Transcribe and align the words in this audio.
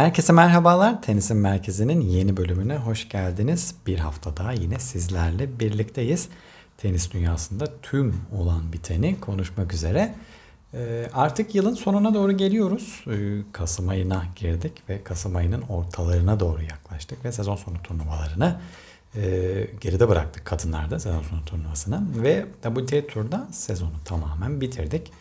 Herkese 0.00 0.32
merhabalar. 0.32 1.02
Tenisin 1.02 1.36
Merkezi'nin 1.36 2.00
yeni 2.00 2.36
bölümüne 2.36 2.76
hoş 2.76 3.08
geldiniz. 3.08 3.74
Bir 3.86 3.98
hafta 3.98 4.36
daha 4.36 4.52
yine 4.52 4.78
sizlerle 4.78 5.60
birlikteyiz. 5.60 6.28
Tenis 6.78 7.12
dünyasında 7.12 7.64
tüm 7.82 8.20
olan 8.32 8.72
biteni 8.72 9.20
konuşmak 9.20 9.74
üzere. 9.74 10.14
Ee, 10.74 11.06
artık 11.14 11.54
yılın 11.54 11.74
sonuna 11.74 12.14
doğru 12.14 12.32
geliyoruz. 12.32 13.04
Ee, 13.06 13.38
Kasım 13.52 13.88
ayına 13.88 14.24
girdik 14.36 14.72
ve 14.88 15.04
Kasım 15.04 15.36
ayının 15.36 15.62
ortalarına 15.62 16.40
doğru 16.40 16.62
yaklaştık 16.62 17.24
ve 17.24 17.32
sezon 17.32 17.56
sonu 17.56 17.82
turnuvalarını 17.82 18.60
e, 19.16 19.22
geride 19.80 20.08
bıraktık 20.08 20.44
kadınlarda 20.44 21.00
sezon 21.00 21.22
sonu 21.22 21.44
turnuvasını 21.44 22.02
ve 22.22 22.46
WTA 22.62 23.06
Tur'da 23.06 23.48
sezonu 23.52 24.04
tamamen 24.04 24.60
bitirdik. 24.60 25.12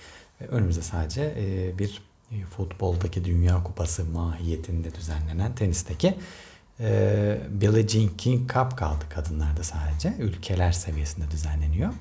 Önümüzde 0.49 0.81
sadece 0.81 1.33
e, 1.37 1.77
bir 1.77 2.08
futboldaki 2.57 3.25
Dünya 3.25 3.63
Kupası 3.63 4.05
mahiyetinde 4.05 4.95
düzenlenen 4.95 5.55
tenisteki 5.55 6.15
e, 6.79 7.37
Billie 7.49 7.87
Jean 7.87 8.09
King 8.17 8.53
Cup 8.53 8.77
kaldı 8.77 9.05
kadınlarda 9.09 9.63
sadece. 9.63 10.13
Ülkeler 10.19 10.71
seviyesinde 10.71 11.31
düzenleniyor. 11.31 11.93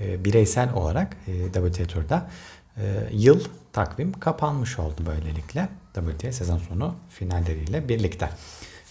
E, 0.00 0.24
bireysel 0.24 0.72
olarak 0.72 1.16
e, 1.26 1.52
WTA 1.52 1.84
Tur'da 1.84 2.30
e, 2.76 2.82
yıl 3.12 3.44
takvim 3.72 4.12
kapanmış 4.12 4.78
oldu 4.78 5.00
böylelikle. 5.06 5.68
WTA 5.94 6.32
sezon 6.32 6.58
sonu 6.58 6.94
finalleriyle 7.08 7.88
birlikte. 7.88 8.30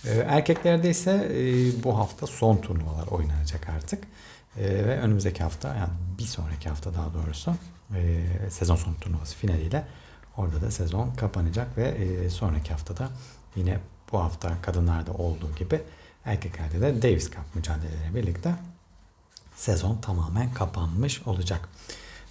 E, 0.05 0.11
erkeklerde 0.11 0.89
ise 0.89 1.11
e, 1.11 1.83
bu 1.83 1.97
hafta 1.97 2.27
son 2.27 2.57
turnuvalar 2.57 3.07
oynanacak 3.07 3.69
artık. 3.69 4.03
E, 4.57 4.63
ve 4.63 4.99
önümüzdeki 4.99 5.43
hafta 5.43 5.75
yani 5.75 5.91
bir 6.19 6.23
sonraki 6.23 6.69
hafta 6.69 6.93
daha 6.93 7.13
doğrusu 7.13 7.55
e, 7.95 8.25
sezon 8.49 8.75
sonu 8.75 8.99
turnuvası 8.99 9.35
finaliyle 9.35 9.83
Orada 10.39 10.61
da 10.61 10.71
sezon 10.71 11.11
kapanacak 11.11 11.77
ve 11.77 11.87
e, 11.87 12.29
sonraki 12.29 12.71
haftada 12.71 13.09
yine 13.55 13.79
bu 14.11 14.19
hafta 14.19 14.61
kadınlarda 14.61 15.11
olduğu 15.11 15.55
gibi 15.55 15.81
erkeklerde 16.25 16.81
de 16.81 17.01
Davis 17.01 17.31
Cup 17.31 17.55
mücadeleleri 17.55 18.15
birlikte 18.15 18.55
sezon 19.55 19.97
tamamen 19.97 20.53
kapanmış 20.53 21.27
olacak. 21.27 21.69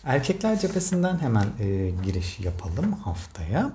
Erkekler 0.04 0.58
cephesinden 0.58 1.18
hemen 1.18 1.46
e, 1.60 1.90
giriş 2.04 2.40
yapalım 2.40 2.92
haftaya. 2.92 3.72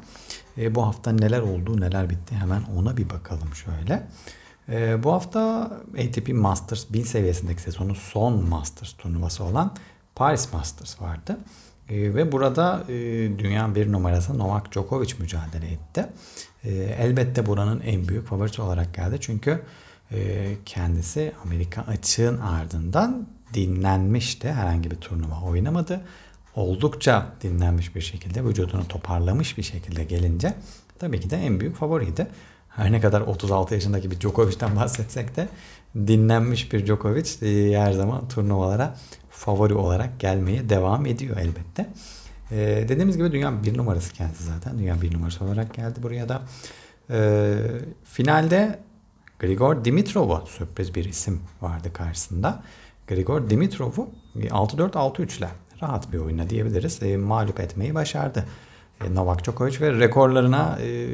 E, 0.57 0.75
bu 0.75 0.85
hafta 0.85 1.11
neler 1.11 1.41
oldu, 1.41 1.81
neler 1.81 2.09
bitti 2.09 2.35
hemen 2.35 2.61
ona 2.77 2.97
bir 2.97 3.09
bakalım 3.09 3.55
şöyle. 3.55 4.07
E, 4.69 5.03
bu 5.03 5.11
hafta 5.13 5.71
ATP 5.93 6.29
Masters 6.29 6.85
1000 6.93 7.03
seviyesindeki 7.03 7.61
sezonun 7.61 7.93
son 7.93 8.49
Masters 8.49 8.93
turnuvası 8.93 9.43
olan 9.43 9.75
Paris 10.15 10.53
Masters 10.53 11.01
vardı. 11.01 11.37
E, 11.89 12.15
ve 12.15 12.31
burada 12.31 12.83
e, 12.89 12.93
dünya 13.37 13.75
bir 13.75 13.91
numarası 13.91 14.37
Novak 14.37 14.71
Djokovic 14.71 15.13
mücadele 15.19 15.67
etti. 15.67 16.05
E, 16.63 16.71
elbette 16.75 17.45
buranın 17.45 17.79
en 17.79 18.07
büyük 18.07 18.27
favorisi 18.27 18.61
olarak 18.61 18.93
geldi. 18.93 19.17
Çünkü 19.21 19.61
e, 20.11 20.51
kendisi 20.65 21.31
Amerika 21.45 21.81
açığın 21.81 22.39
ardından 22.39 23.27
dinlenmişti. 23.53 24.51
Herhangi 24.51 24.91
bir 24.91 24.95
turnuva 24.95 25.41
oynamadı. 25.41 26.01
Oldukça 26.55 27.25
dinlenmiş 27.41 27.95
bir 27.95 28.01
şekilde, 28.01 28.45
vücudunu 28.45 28.87
toparlamış 28.87 29.57
bir 29.57 29.63
şekilde 29.63 30.03
gelince 30.03 30.53
tabii 30.99 31.19
ki 31.19 31.29
de 31.29 31.37
en 31.37 31.59
büyük 31.59 31.75
favoriydi. 31.75 32.27
Her 32.69 32.91
ne 32.91 33.01
kadar 33.01 33.21
36 33.21 33.73
yaşındaki 33.73 34.11
bir 34.11 34.19
Djokovic'ten 34.19 34.75
bahsetsek 34.75 35.35
de 35.35 35.47
dinlenmiş 35.95 36.73
bir 36.73 36.85
Djokovic 36.85 37.29
e, 37.41 37.79
her 37.79 37.91
zaman 37.91 38.27
turnuvalara 38.27 38.95
favori 39.33 39.73
olarak 39.73 40.19
gelmeye 40.19 40.69
devam 40.69 41.05
ediyor 41.05 41.37
elbette. 41.37 41.89
Ee, 42.51 42.85
dediğimiz 42.89 43.17
gibi 43.17 43.31
dünya 43.31 43.63
bir 43.63 43.77
numarası 43.77 44.13
kendisi 44.13 44.43
zaten. 44.43 44.79
Dünya 44.79 45.01
bir 45.01 45.13
numarası 45.13 45.45
olarak 45.45 45.73
geldi 45.73 46.03
buraya 46.03 46.29
da. 46.29 46.41
Ee, 47.09 47.57
finalde 48.03 48.79
Grigor 49.39 49.85
Dimitrov'u 49.85 50.43
sürpriz 50.47 50.95
bir 50.95 51.05
isim 51.05 51.41
vardı 51.61 51.93
karşısında. 51.93 52.63
Grigor 53.07 53.49
Dimitrov'u 53.49 54.09
6-4-6-3 54.35 55.37
ile 55.37 55.49
rahat 55.81 56.13
bir 56.13 56.17
oyuna 56.17 56.49
diyebiliriz. 56.49 57.03
E, 57.03 57.17
mağlup 57.17 57.59
etmeyi 57.59 57.95
başardı. 57.95 58.45
E, 59.05 59.15
Novak 59.15 59.45
Djokovic 59.45 59.79
ve 59.81 59.91
rekorlarına 59.91 60.79
e, 60.81 61.07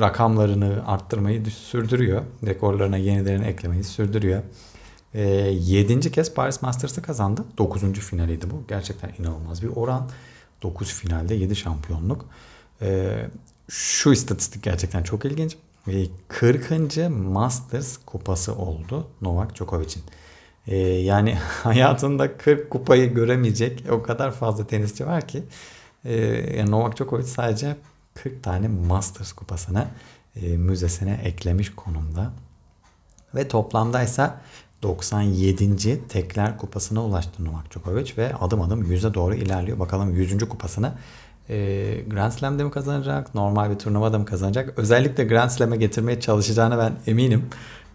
rakamlarını 0.00 0.82
arttırmayı 0.86 1.46
sürdürüyor. 1.46 2.22
Rekorlarına 2.46 2.96
yenilerini 2.96 3.46
eklemeyi 3.46 3.84
sürdürüyor. 3.84 4.42
E, 5.14 5.22
ee, 5.22 5.50
7. 5.52 6.10
kez 6.10 6.34
Paris 6.34 6.62
Masters'ı 6.62 7.02
kazandı. 7.02 7.44
9. 7.58 7.92
finaliydi 7.92 8.50
bu. 8.50 8.62
Gerçekten 8.68 9.12
inanılmaz 9.18 9.62
bir 9.62 9.68
oran. 9.76 10.10
9 10.62 10.92
finalde 10.92 11.34
7 11.34 11.56
şampiyonluk. 11.56 12.26
E, 12.82 13.16
şu 13.68 14.12
istatistik 14.12 14.62
gerçekten 14.62 15.02
çok 15.02 15.24
ilginç. 15.24 15.56
E, 15.88 16.06
40. 16.28 16.96
Masters 17.10 17.96
kupası 18.06 18.54
oldu 18.54 19.08
Novak 19.20 19.56
Djokovic'in. 19.56 20.02
E, 20.66 20.76
yani 20.78 21.34
hayatında 21.62 22.36
40 22.36 22.70
kupayı 22.70 23.14
göremeyecek 23.14 23.84
o 23.90 24.02
kadar 24.02 24.32
fazla 24.32 24.66
tenisçi 24.66 25.06
var 25.06 25.28
ki. 25.28 25.42
E, 26.04 26.14
yani 26.56 26.70
Novak 26.70 26.96
Djokovic 26.96 27.26
sadece 27.26 27.76
40 28.14 28.42
tane 28.42 28.68
Masters 28.68 29.32
kupasını 29.32 29.86
e, 30.36 30.56
müzesine 30.56 31.20
eklemiş 31.24 31.74
konumda. 31.74 32.32
Ve 33.34 33.48
toplamdaysa 33.48 34.40
97. 34.82 36.08
Tekler 36.08 36.58
Kupası'na 36.58 37.04
ulaştı 37.04 37.44
Novak 37.44 37.70
Djokovic 37.72 38.12
ve 38.16 38.34
adım 38.34 38.60
adım 38.60 38.90
yüze 38.90 39.14
doğru 39.14 39.34
ilerliyor. 39.34 39.78
Bakalım 39.78 40.14
100. 40.14 40.38
kupasını 40.38 40.92
e, 41.50 41.56
Grand 42.06 42.32
Slam'de 42.32 42.64
mi 42.64 42.70
kazanacak, 42.70 43.34
normal 43.34 43.70
bir 43.70 43.78
turnuvada 43.78 44.18
mı 44.18 44.24
kazanacak? 44.24 44.78
Özellikle 44.78 45.24
Grand 45.24 45.50
Slam'e 45.50 45.76
getirmeye 45.76 46.20
çalışacağına 46.20 46.78
ben 46.78 46.92
eminim. 47.06 47.44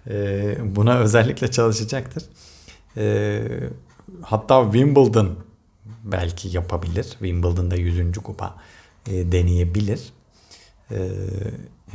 E, 0.10 0.56
buna 0.76 1.00
özellikle 1.00 1.52
çalışacaktır. 1.52 2.24
E, 2.98 3.42
hatta 4.22 4.64
Wimbledon 4.64 5.36
belki 6.04 6.56
yapabilir. 6.56 7.04
Wimbledon'da 7.04 7.76
100. 7.76 8.18
kupa 8.18 8.56
e, 9.08 9.32
deneyebilir. 9.32 10.14
E, 10.92 11.10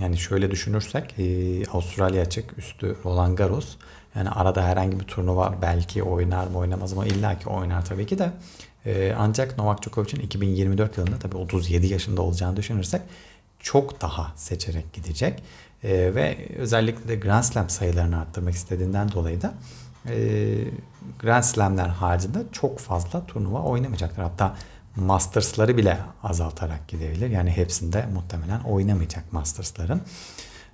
yani 0.01 0.19
şöyle 0.19 0.51
düşünürsek 0.51 1.15
e, 1.19 1.67
Avustralya 1.67 2.23
açık 2.23 2.59
üstü 2.59 2.97
Roland 3.05 3.39
Garros 3.39 3.77
yani 4.15 4.31
arada 4.31 4.65
herhangi 4.65 5.01
bir 5.01 5.05
turnuva 5.05 5.55
belki 5.63 6.03
oynar 6.03 6.47
mı 6.47 6.59
oynamaz 6.59 6.93
mı 6.93 7.07
illa 7.07 7.39
ki 7.39 7.49
oynar 7.49 7.85
tabii 7.85 8.07
ki 8.07 8.19
de. 8.19 8.33
Ee, 8.87 9.15
ancak 9.19 9.59
Novak 9.59 9.83
Djokovic'in 9.83 10.21
2024 10.21 10.99
yılında 10.99 11.19
tabii 11.19 11.37
37 11.37 11.87
yaşında 11.87 12.23
olacağını 12.23 12.57
düşünürsek 12.57 13.03
çok 13.59 14.01
daha 14.01 14.33
seçerek 14.37 14.93
gidecek. 14.93 15.43
Ee, 15.85 16.15
ve 16.15 16.49
özellikle 16.57 17.09
de 17.09 17.17
Grand 17.17 17.43
Slam 17.43 17.71
sayılarını 17.71 18.21
arttırmak 18.21 18.55
istediğinden 18.55 19.13
dolayı 19.13 19.43
da 19.43 19.55
e, 20.09 20.15
Grand 21.19 21.43
Slam'ler 21.43 21.89
haricinde 21.89 22.39
çok 22.53 22.79
fazla 22.79 23.27
turnuva 23.27 23.63
oynamayacaktır. 23.63 24.23
Hatta 24.23 24.57
Masters'ları 25.01 25.77
bile 25.77 25.99
azaltarak 26.23 26.89
gidebilir. 26.89 27.31
Yani 27.31 27.51
hepsinde 27.51 28.07
muhtemelen 28.15 28.61
oynamayacak 28.61 29.33
Masters'ların. 29.33 30.01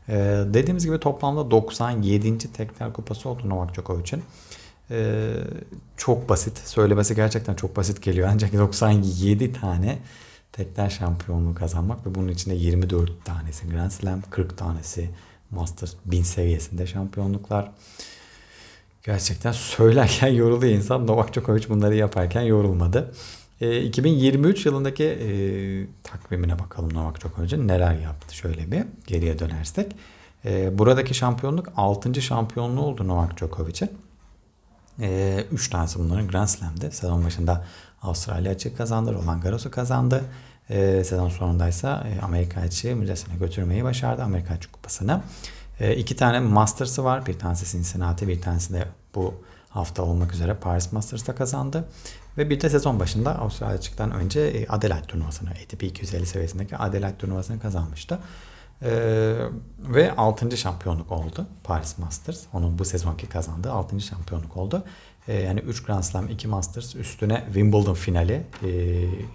Ee, 0.09 0.15
dediğimiz 0.47 0.87
gibi 0.87 1.01
toplamda 1.01 1.51
97. 1.51 2.39
tekrar 2.39 2.93
kupası 2.93 3.29
oldu 3.29 3.49
Novak 3.49 3.75
Djokovic'in. 3.75 4.23
Ee, 4.91 5.33
çok 5.97 6.29
basit. 6.29 6.59
Söylemesi 6.59 7.15
gerçekten 7.15 7.55
çok 7.55 7.77
basit 7.77 8.03
geliyor. 8.03 8.29
Ancak 8.33 8.53
97 8.53 9.53
tane 9.53 9.99
tekrar 10.53 10.91
şampiyonluğu 10.91 11.55
kazanmak 11.55 12.07
ve 12.07 12.15
bunun 12.15 12.29
içinde 12.29 12.55
24 12.55 13.25
tanesi 13.25 13.69
Grand 13.69 13.91
Slam, 13.91 14.23
40 14.31 14.59
tanesi 14.59 15.11
Masters 15.51 15.95
1000 16.05 16.23
seviyesinde 16.23 16.87
şampiyonluklar. 16.87 17.73
Gerçekten 19.03 19.53
söylerken 19.53 20.29
yoruluyor 20.33 20.73
insan. 20.73 21.07
Novak 21.07 21.35
Djokovic 21.35 21.69
bunları 21.69 21.95
yaparken 21.95 22.43
yorulmadı. 22.43 23.15
E, 23.61 23.83
2023 23.83 24.67
yılındaki 24.67 25.05
e, 25.05 25.29
takvimine 26.03 26.59
bakalım 26.59 26.95
Novak 26.95 27.21
Djokovic'in 27.21 27.69
neler 27.69 27.95
yaptı 27.95 28.37
şöyle 28.37 28.71
bir 28.71 28.85
geriye 29.07 29.39
dönersek. 29.39 29.97
E, 30.45 30.79
buradaki 30.79 31.15
şampiyonluk 31.15 31.73
6. 31.77 32.23
şampiyonluğu 32.23 32.81
oldu 32.81 33.09
Novak 33.09 33.39
Djokovic'in. 33.39 33.91
3 34.99 35.05
e, 35.05 35.47
üç 35.53 35.71
tanesi 35.71 35.99
bunların 35.99 36.29
Grand 36.29 36.47
Slam'de. 36.47 36.91
Sezon 36.91 37.25
başında 37.25 37.65
Avustralya 38.03 38.53
açık 38.53 38.79
kazandı. 38.79 39.15
Roland 39.15 39.43
Garros'u 39.43 39.71
kazandı. 39.71 40.25
E, 40.71 41.05
sezon 41.05 41.29
sonundaysa 41.29 42.07
e, 42.09 42.21
Amerika 42.21 42.61
açığı 42.61 42.97
müzesine 42.97 43.37
götürmeyi 43.37 43.85
başardı. 43.85 44.23
Amerika 44.23 44.55
açık 44.55 44.73
kupasını. 44.73 45.23
E, 45.81 45.97
iki 45.97 46.17
tane 46.17 46.41
Masters'ı 46.41 47.05
var. 47.05 47.27
Bir 47.27 47.39
tanesi 47.39 47.73
Cincinnati, 47.73 48.29
bir 48.29 48.41
tanesi 48.41 48.73
de 48.73 48.89
bu 49.15 49.35
hafta 49.69 50.03
olmak 50.03 50.33
üzere 50.33 50.55
Paris 50.55 50.93
Masters'ta 50.93 51.35
kazandı. 51.35 51.85
Ve 52.39 52.51
bir 52.51 52.61
de 52.61 52.71
sezon 52.71 53.01
başında 53.01 53.39
Avustralya 53.39 53.77
açıktan 53.77 54.11
önce 54.11 54.41
e, 54.41 54.67
Adelaide 54.67 55.07
turnuvasını, 55.07 55.51
ATP 55.51 55.83
250 55.83 56.27
seviyesindeki 56.27 56.77
Adelaide 56.77 57.19
turnuvasını 57.19 57.61
kazanmıştı. 57.61 58.19
Ee, 58.83 59.37
ve 59.79 60.17
6. 60.17 60.57
şampiyonluk 60.57 61.13
oldu 61.13 61.47
Paris 61.65 61.99
Masters. 61.99 62.43
Onun 62.53 62.79
bu 62.79 62.85
sezonki 62.85 63.27
kazandığı 63.27 63.73
6. 63.73 64.01
şampiyonluk 64.01 64.57
oldu. 64.57 64.85
Ee, 65.29 65.35
yani 65.35 65.61
3 65.61 65.83
Grand 65.83 66.03
Slam, 66.03 66.29
2 66.29 66.49
Masters 66.49 66.95
üstüne 66.95 67.43
Wimbledon 67.47 67.95
finali. 67.95 68.43
Ee, 68.63 68.69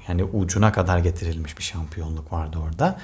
yani 0.07 0.23
ucuna 0.23 0.71
kadar 0.71 0.99
getirilmiş 0.99 1.57
bir 1.57 1.63
şampiyonluk 1.63 2.33
vardı 2.33 2.57
orada. 2.67 2.99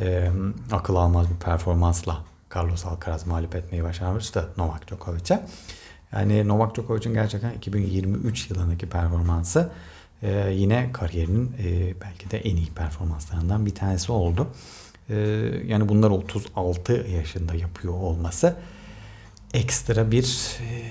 e, 0.00 0.30
akıl 0.72 0.96
almaz 0.96 1.30
bir 1.30 1.36
performansla 1.36 2.24
Carlos 2.54 2.86
Alcaraz 2.86 3.26
mağlup 3.26 3.54
etmeyi 3.54 3.84
başarmıştı 3.84 4.48
Novak 4.56 4.88
Djokovic'e. 4.88 5.42
Yani 6.12 6.48
Novak 6.48 6.74
Djokovic'in 6.74 7.14
gerçekten 7.14 7.52
2023 7.52 8.50
yılındaki 8.50 8.88
performansı 8.88 9.70
e, 10.22 10.50
yine 10.52 10.90
kariyerinin 10.92 11.52
e, 11.58 11.94
belki 12.00 12.30
de 12.30 12.38
en 12.38 12.56
iyi 12.56 12.70
performanslarından 12.70 13.66
bir 13.66 13.74
tanesi 13.74 14.12
oldu. 14.12 14.46
E, 15.10 15.16
yani 15.66 15.88
bunlar 15.88 16.10
36 16.10 16.92
yaşında 16.92 17.54
yapıyor 17.54 17.94
olması 17.94 18.56
ekstra 19.54 20.10
bir 20.10 20.58
e, 20.60 20.82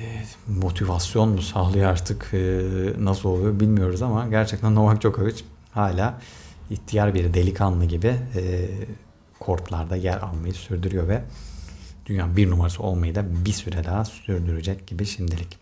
motivasyon 0.48 1.30
mu 1.30 1.42
sağlıyor 1.42 1.90
artık 1.90 2.30
e, 2.34 2.62
nasıl 3.00 3.30
oluyor 3.30 3.60
bilmiyoruz 3.60 4.02
ama 4.02 4.28
gerçekten 4.28 4.76
Novak 4.76 5.02
Djokovic 5.02 5.36
hala 5.72 6.22
ihtiyar 6.70 7.14
bir 7.14 7.34
delikanlı 7.34 7.86
gibi 7.86 8.08
e, 8.08 8.70
kortlarda 9.40 9.96
yer 9.96 10.18
almayı 10.18 10.54
sürdürüyor 10.54 11.08
ve 11.08 11.22
dünya 12.10 12.36
bir 12.36 12.50
numarası 12.50 12.84
olmayı 12.84 13.16
da 13.16 13.46
bir 13.46 13.52
süre 13.52 13.84
daha 13.84 14.06
sürdürecek 14.06 14.88
gibi 14.88 15.06
şimdilik. 15.06 15.58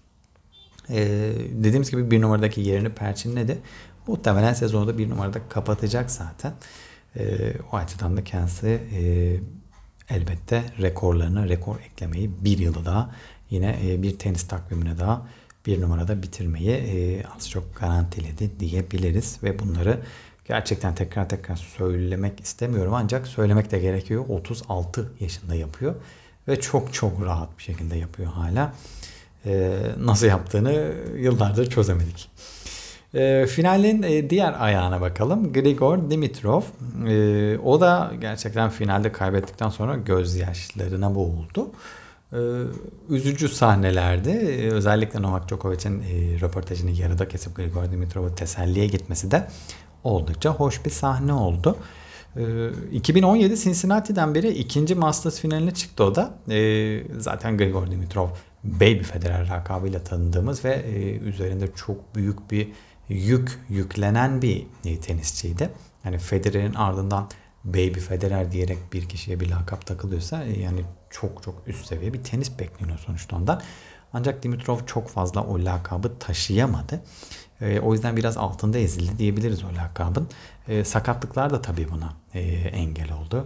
Ee, 0.90 1.32
dediğimiz 1.52 1.92
gibi 1.92 2.12
bir 2.12 2.22
numaradaki 2.22 2.62
yerini 2.62 2.90
perçinledi. 2.90 3.58
Muhtemelen 4.08 4.54
sezonu 4.54 4.88
da 4.88 4.98
bir 4.98 5.10
numarada 5.10 5.40
kapatacak 5.50 6.12
zaten. 6.12 6.54
Ee, 7.18 7.54
o 7.72 7.76
açıdan 7.76 8.18
da 8.18 8.24
kendisi 8.24 8.68
e, 8.94 9.02
elbette 10.16 10.64
rekorlarına 10.82 11.50
rekor 11.50 11.76
eklemeyi 11.80 12.32
bir 12.42 12.58
yılı 12.58 12.86
daha 12.86 13.16
yine 13.50 13.80
e, 13.86 14.04
bir 14.04 14.20
tenis 14.20 14.48
takvimine 14.48 14.98
daha 14.98 15.28
bir 15.66 15.82
numarada 15.82 16.24
bitirmeyi 16.24 16.72
e, 16.72 17.24
az 17.38 17.50
çok 17.50 17.76
garantiledi 17.76 18.60
diyebiliriz 18.60 19.38
ve 19.44 19.60
bunları 19.60 20.00
gerçekten 20.48 20.96
tekrar 20.96 21.30
tekrar 21.30 21.56
söylemek 21.56 22.40
istemiyorum 22.40 22.94
ancak 22.94 23.28
söylemek 23.28 23.72
de 23.72 23.80
gerekiyor. 23.80 24.26
36 24.30 25.12
yaşında 25.20 25.56
yapıyor 25.56 25.96
ve 26.48 26.60
çok 26.60 26.94
çok 26.94 27.26
rahat 27.26 27.58
bir 27.58 27.64
şekilde 27.64 27.98
yapıyor 27.98 28.32
hala. 28.32 28.74
Ee, 29.46 29.80
nasıl 30.00 30.28
yaptığını 30.28 30.92
yıllardır 31.18 31.70
çözemedik. 31.70 32.30
E, 33.14 33.46
finalin 33.46 34.04
e, 34.04 34.30
diğer 34.30 34.56
ayağına 34.60 35.02
bakalım. 35.02 35.54
Grigor 35.54 36.12
Dimitrov. 36.12 36.62
E, 37.08 37.58
o 37.58 37.82
da 37.82 38.12
gerçekten 38.22 38.70
finalde 38.70 39.12
kaybettikten 39.12 39.70
sonra 39.70 39.96
gözyaşlarına 39.96 41.16
boğuldu. 41.16 41.72
E, 42.34 42.40
üzücü 43.10 43.50
sahnelerde 43.50 44.32
e, 44.32 44.72
özellikle 44.72 45.22
Novak 45.22 45.50
Djokovic'in 45.50 46.02
e, 46.02 46.40
röportajını 46.40 46.92
yarıda 46.92 47.28
kesip 47.28 47.56
Grigor 47.56 47.92
Dimitrov'u 47.92 48.36
teselliye 48.36 48.88
gitmesi 48.88 49.32
de 49.32 49.48
oldukça 50.04 50.50
hoş 50.50 50.86
bir 50.86 50.92
sahne 50.92 51.34
oldu. 51.34 51.78
2017 52.92 53.54
ee, 53.54 53.58
Cincinnati'den 53.58 54.36
beri 54.36 54.50
ikinci 54.50 54.96
Masters 54.96 55.40
finaline 55.40 55.74
çıktı 55.74 56.04
o 56.04 56.16
da. 56.16 56.34
Ee, 56.50 57.04
zaten 57.18 57.58
Grigor 57.58 57.92
Dimitrov 57.92 58.28
Baby 58.64 59.04
Federer 59.04 59.48
lakabıyla 59.48 60.04
tanıdığımız 60.04 60.66
ve 60.66 60.74
e, 60.74 61.18
üzerinde 61.18 61.68
çok 61.76 62.16
büyük 62.16 62.52
bir 62.52 62.68
yük 63.10 63.60
yüklenen 63.70 64.42
bir 64.42 64.68
e, 64.86 65.00
tenisçiydi. 65.00 65.70
Yani 66.06 66.18
Federer'in 66.18 66.74
ardından 66.74 67.30
Baby 67.64 68.00
Federer 68.00 68.52
diyerek 68.52 68.78
bir 68.94 69.10
kişiye 69.10 69.40
bir 69.40 69.50
lakap 69.50 69.86
takılıyorsa 69.86 70.44
e, 70.44 70.60
yani 70.60 70.82
çok 71.10 71.44
çok 71.44 71.56
üst 71.68 71.86
seviye 71.86 72.14
bir 72.14 72.24
tenis 72.24 72.60
bekleniyor 72.60 73.00
sonuçta 73.00 73.36
ondan. 73.36 73.62
Ancak 74.18 74.44
Dimitrov 74.44 74.80
çok 74.86 75.10
fazla 75.10 75.44
o 75.44 75.66
lakabı 75.66 76.20
taşıyamadı. 76.20 77.02
E, 77.62 77.80
o 77.80 77.94
yüzden 77.94 78.18
biraz 78.18 78.38
altında 78.38 78.78
ezildi 78.78 79.18
diyebiliriz 79.18 79.64
o 79.64 79.68
lakabın. 79.76 80.28
E, 80.68 80.84
sakatlıklar 80.84 81.50
da 81.50 81.62
tabii 81.62 81.88
buna 81.92 82.14
e, 82.34 82.42
engel 82.68 83.12
oldu. 83.14 83.46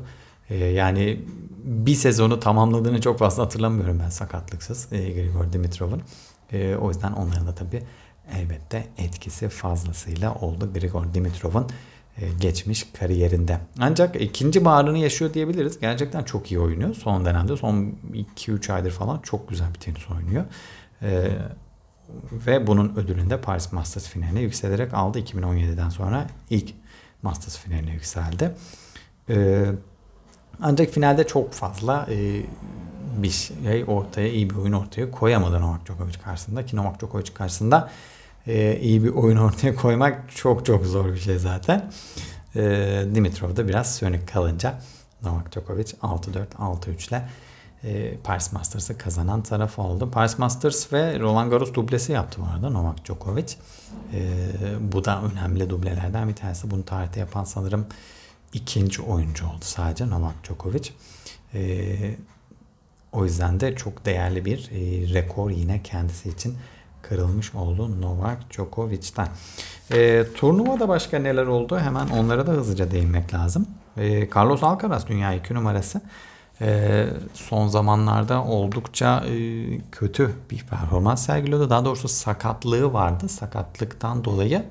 E, 0.50 0.56
yani 0.56 1.22
bir 1.64 1.96
sezonu 1.96 2.40
tamamladığını 2.40 3.02
çok 3.02 3.20
fazla 3.20 3.44
hatırlamıyorum 3.44 4.00
ben 4.04 4.10
sakatlıksız 4.10 4.94
e, 4.94 5.12
Grigor 5.12 5.54
Dimitrov'un. 5.54 6.02
E, 6.54 6.76
o 6.76 6.90
yüzden 6.90 7.12
onların 7.12 7.48
da 7.48 7.56
tabii 7.56 7.84
elbette 8.32 8.88
etkisi 8.98 9.50
fazlasıyla 9.50 10.36
oldu 10.36 10.74
Grigor 10.74 11.14
Dimitrov'un 11.14 11.68
geçmiş 12.40 12.88
kariyerinde. 13.00 13.58
Ancak 13.80 14.22
ikinci 14.22 14.66
bağrını 14.66 14.98
yaşıyor 14.98 15.34
diyebiliriz. 15.34 15.80
Gerçekten 15.80 16.24
çok 16.24 16.52
iyi 16.52 16.60
oynuyor. 16.60 16.96
Son 16.96 17.26
dönemde 17.26 17.58
son 17.58 17.96
2-3 18.38 18.74
aydır 18.74 18.92
falan 18.92 19.20
çok 19.20 19.50
güzel 19.50 19.74
bir 19.74 19.80
tenis 19.80 20.12
oynuyor. 20.12 20.46
Ee, 21.02 21.28
ve 22.32 22.68
bunun 22.68 22.96
ödülünü 22.96 23.30
de 23.30 23.42
Paris 23.42 23.72
Masters 23.72 24.08
finaline 24.08 24.42
yükselerek 24.42 24.94
aldı. 24.94 25.20
2017'den 25.20 25.90
sonra 25.90 26.28
ilk 26.50 26.74
Masters 27.22 27.58
finaline 27.58 27.94
yükseldi. 27.94 28.56
Ee, 29.30 29.66
ancak 30.62 30.90
finalde 30.90 31.28
çok 31.28 31.54
fazla 31.54 32.08
e, 32.10 32.42
bir 33.18 33.30
şey 33.30 33.84
ortaya, 33.88 34.30
iyi 34.30 34.50
bir 34.50 34.56
oyun 34.56 34.74
ortaya 34.74 35.12
koyamadı 35.12 35.62
Novak 35.62 35.86
Djokovic 35.86 36.20
karşısında. 36.24 36.66
Ki 36.66 36.76
Novak 36.76 37.00
Djokovic 37.00 37.34
karşısında 37.34 37.90
e, 38.48 38.80
iyi 38.82 39.04
bir 39.04 39.10
oyun 39.10 39.38
ortaya 39.48 39.76
koymak 39.76 40.36
çok 40.36 40.66
çok 40.66 40.86
zor 40.86 41.14
bir 41.14 41.20
şey 41.20 41.38
zaten. 41.38 41.92
E, 42.56 42.62
Dimitrov 43.16 43.56
da 43.56 43.68
biraz 43.68 43.96
sönük 43.96 44.28
kalınca 44.28 44.82
Novak 45.24 45.52
Djokovic 45.52 45.94
6-4, 46.02 46.46
6-3 46.60 47.10
ile 47.10 47.28
e, 47.84 48.18
Paris 48.24 48.54
Masters'ı 48.54 48.98
kazanan 48.98 49.44
taraf 49.44 49.80
oldu. 49.80 50.12
Paris 50.12 50.40
Masters 50.40 50.94
ve 50.94 51.20
Roland 51.20 51.52
Garros 51.52 51.74
dublesi 51.74 52.12
yaptı 52.12 52.42
bu 52.42 52.46
arada 52.54 52.70
Novak 52.70 53.06
Djokovic. 53.06 53.54
E, 54.14 54.20
bu 54.80 55.06
da 55.06 55.22
önemli 55.22 55.70
dublelerden 55.70 56.30
bir 56.30 56.36
tanesi. 56.36 56.72
Bunu 56.72 56.86
tarihte 56.86 57.20
yapan 57.20 57.44
sanırım 57.44 57.86
ikinci 58.54 59.02
oyuncu 59.02 59.46
oldu 59.46 59.62
sadece 59.62 60.10
Novak 60.10 60.44
Djokovic. 60.44 60.90
E, 61.54 62.16
o 63.12 63.26
yüzden 63.26 63.60
de 63.60 63.76
çok 63.76 64.06
değerli 64.06 64.46
bir 64.46 64.70
e, 64.72 65.14
rekor 65.14 65.50
yine 65.50 65.84
kendisi 65.84 66.30
için 66.30 66.58
kırılmış 67.02 67.56
oldu 67.56 68.02
Novak 68.02 68.52
Djokovic'ten. 68.52 69.28
E, 69.92 70.26
turnuvada 70.36 70.90
başka 70.90 71.20
neler 71.20 71.46
oldu? 71.46 71.80
Hemen 71.80 72.08
onlara 72.08 72.48
da 72.48 72.52
hızlıca 72.52 72.92
değinmek 72.92 73.34
lazım. 73.34 73.68
E, 73.98 74.30
Carlos 74.36 74.64
Alcaraz 74.64 75.08
dünya 75.08 75.34
2 75.34 75.54
numarası 75.54 76.02
e, 76.62 77.06
son 77.34 77.68
zamanlarda 77.68 78.44
oldukça 78.44 79.24
e, 79.26 79.34
kötü 79.92 80.36
bir 80.52 80.66
performans 80.66 81.26
sergiliyordu. 81.26 81.70
Daha 81.70 81.86
doğrusu 81.86 82.08
sakatlığı 82.08 82.94
vardı. 82.94 83.30
Sakatlıktan 83.30 84.24
dolayı 84.24 84.64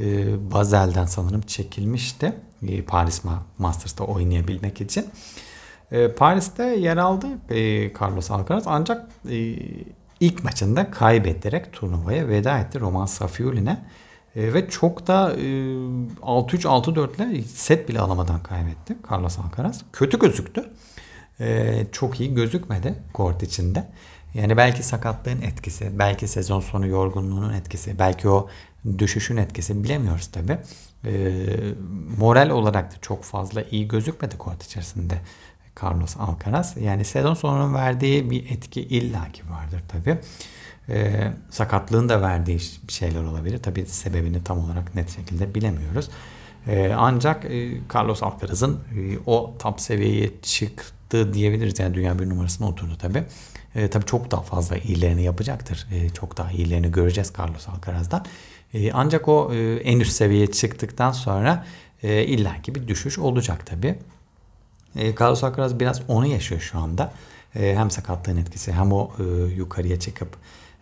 e, 0.00 0.04
Bazel'den 0.52 1.06
sanırım 1.06 1.40
çekilmişti. 1.40 2.32
E, 2.68 2.82
Paris 2.82 3.22
Masters'ta 3.58 4.04
oynayabilmek 4.04 4.80
için. 4.80 5.06
E, 5.92 6.12
Paris'te 6.12 6.64
yer 6.64 6.96
aldı 6.96 7.26
e, 7.50 7.92
Carlos 8.00 8.30
Alcaraz 8.30 8.64
ancak 8.66 9.08
e, 9.30 9.56
ilk 10.22 10.44
maçında 10.44 10.90
kaybederek 10.90 11.72
turnuvaya 11.72 12.28
veda 12.28 12.58
etti 12.58 12.80
Roman 12.80 13.06
Safiulin'e. 13.06 13.78
E, 14.36 14.54
ve 14.54 14.68
çok 14.68 15.06
da 15.06 15.32
e, 15.32 15.42
6-3 15.42 16.62
6-4 16.62 17.16
ile 17.16 17.42
set 17.42 17.88
bile 17.88 18.00
alamadan 18.00 18.42
kaybetti 18.42 18.96
Carlos 19.10 19.38
Alcaraz. 19.38 19.80
Kötü 19.92 20.18
gözüktü 20.18 20.70
e, 21.40 21.86
çok 21.92 22.20
iyi 22.20 22.34
gözükmedi 22.34 22.94
kort 23.12 23.42
içinde. 23.42 23.88
Yani 24.34 24.56
belki 24.56 24.82
sakatlığın 24.82 25.42
etkisi, 25.42 25.98
belki 25.98 26.28
sezon 26.28 26.60
sonu 26.60 26.86
yorgunluğunun 26.86 27.52
etkisi, 27.52 27.98
belki 27.98 28.28
o 28.28 28.48
düşüşün 28.98 29.36
etkisi 29.36 29.84
bilemiyoruz 29.84 30.26
tabi. 30.26 30.58
E, 31.04 31.12
moral 32.18 32.50
olarak 32.50 32.92
da 32.92 32.96
çok 33.00 33.24
fazla 33.24 33.62
iyi 33.62 33.88
gözükmedi 33.88 34.38
kort 34.38 34.62
içerisinde 34.62 35.14
Carlos 35.82 36.16
Alcaraz. 36.16 36.76
Yani 36.80 37.04
sezon 37.04 37.34
sonunun 37.34 37.74
verdiği 37.74 38.30
bir 38.30 38.50
etki 38.50 38.80
illaki 38.80 39.42
vardır 39.50 39.82
tabi. 39.88 40.18
E, 40.88 41.30
sakatlığın 41.50 42.08
da 42.08 42.22
verdiği 42.22 42.60
şeyler 42.88 43.24
olabilir. 43.24 43.58
Tabi 43.58 43.86
sebebini 43.86 44.44
tam 44.44 44.58
olarak 44.58 44.94
net 44.94 45.16
şekilde 45.16 45.54
bilemiyoruz. 45.54 46.10
E, 46.66 46.92
ancak 46.96 47.44
e, 47.44 47.70
Carlos 47.94 48.22
Alcaraz'ın 48.22 48.74
e, 48.74 49.18
o 49.26 49.54
top 49.58 49.80
seviyeye 49.80 50.30
çıktı 50.42 51.34
diyebiliriz. 51.34 51.78
Yani 51.78 51.94
dünya 51.94 52.18
bir 52.18 52.28
numarasına 52.28 52.68
oturdu 52.68 52.98
tabii. 52.98 53.24
E, 53.74 53.90
tabii 53.90 54.04
çok 54.04 54.30
daha 54.30 54.42
fazla 54.42 54.76
iyilerini 54.76 55.22
yapacaktır. 55.22 55.86
E, 55.92 56.10
çok 56.10 56.36
daha 56.36 56.52
iyilerini 56.52 56.92
göreceğiz 56.92 57.32
Carlos 57.38 57.68
Alcaraz'dan. 57.68 58.24
E, 58.74 58.92
ancak 58.92 59.28
o 59.28 59.54
e, 59.54 59.74
en 59.74 60.00
üst 60.00 60.12
seviyeye 60.12 60.46
çıktıktan 60.46 61.12
sonra 61.12 61.66
e, 62.02 62.24
illaki 62.24 62.74
bir 62.74 62.88
düşüş 62.88 63.18
olacak 63.18 63.66
tabii. 63.66 63.98
E, 64.96 65.14
Carlos 65.20 65.44
Alcaraz 65.44 65.80
biraz 65.80 66.00
onu 66.08 66.26
yaşıyor 66.26 66.60
şu 66.60 66.78
anda. 66.78 67.12
E, 67.56 67.74
hem 67.76 67.90
sakatlığın 67.90 68.36
etkisi 68.36 68.72
hem 68.72 68.92
o 68.92 69.10
e, 69.18 69.22
yukarıya 69.54 70.00
çıkıp 70.00 70.28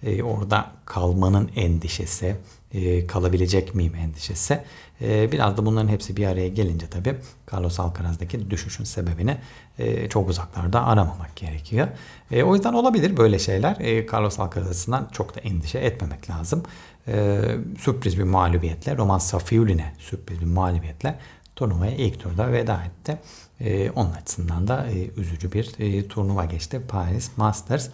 e, 0.02 0.22
orada 0.22 0.70
kalmanın 0.84 1.50
endişesi, 1.56 2.36
e, 2.74 3.06
kalabilecek 3.06 3.74
miyim 3.74 3.94
endişesi. 3.94 4.60
E, 5.02 5.32
biraz 5.32 5.56
da 5.56 5.66
bunların 5.66 5.88
hepsi 5.88 6.16
bir 6.16 6.26
araya 6.26 6.48
gelince 6.48 6.86
tabii 6.86 7.14
Carlos 7.52 7.80
Alcaraz'daki 7.80 8.50
düşüşün 8.50 8.84
sebebini 8.84 9.36
e, 9.78 10.08
çok 10.08 10.28
uzaklarda 10.28 10.86
aramamak 10.86 11.36
gerekiyor. 11.36 11.88
E, 12.30 12.42
o 12.42 12.54
yüzden 12.54 12.72
olabilir 12.72 13.16
böyle 13.16 13.38
şeyler. 13.38 13.76
E, 13.80 14.06
Carlos 14.12 14.40
Alcaraz 14.40 14.68
açısından 14.68 15.08
çok 15.12 15.36
da 15.36 15.40
endişe 15.40 15.78
etmemek 15.78 16.30
lazım. 16.30 16.62
E, 17.08 17.40
sürpriz 17.78 18.18
bir 18.18 18.22
mağlubiyetle, 18.22 18.96
Roman 18.96 19.18
Safiulin'e 19.18 19.94
sürpriz 19.98 20.40
bir 20.40 20.46
mağlubiyetle 20.46 21.18
turnuvaya 21.60 21.96
ilk 21.96 22.20
turda 22.20 22.52
veda 22.52 22.82
etti. 22.84 23.18
E, 23.60 23.90
onun 23.90 24.12
açısından 24.12 24.68
da 24.68 24.86
e, 24.86 25.20
üzücü 25.20 25.52
bir 25.52 25.74
e, 25.78 26.08
turnuva 26.08 26.44
geçti 26.44 26.80
Paris 26.88 27.30
Masters. 27.36 27.88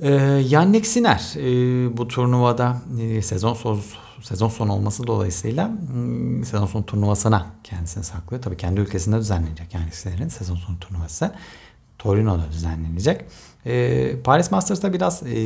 E, 0.00 0.10
Yannick 0.48 0.88
Sinner 0.88 1.34
e, 1.36 1.96
bu 1.96 2.08
turnuvada 2.08 2.76
e, 3.00 3.22
sezon 3.22 3.54
son 3.54 3.80
sezon 4.22 4.48
sonu 4.48 4.72
olması 4.72 5.06
dolayısıyla 5.06 5.70
e, 6.42 6.44
sezon 6.44 6.66
sonu 6.66 6.86
turnuvasına 6.86 7.46
kendisini 7.64 8.04
saklıyor. 8.04 8.42
Tabii 8.42 8.56
kendi 8.56 8.80
ülkesinde 8.80 9.16
düzenlenecek 9.16 9.74
Yannick 9.74 9.96
Sinner'in 9.96 10.28
sezon 10.28 10.56
sonu 10.56 10.80
turnuvası. 10.80 11.32
Torino'da 11.98 12.52
düzenlenecek. 12.52 13.24
E, 13.66 14.16
Paris 14.24 14.50
Masters'ta 14.50 14.92
biraz 14.92 15.22
e, 15.22 15.36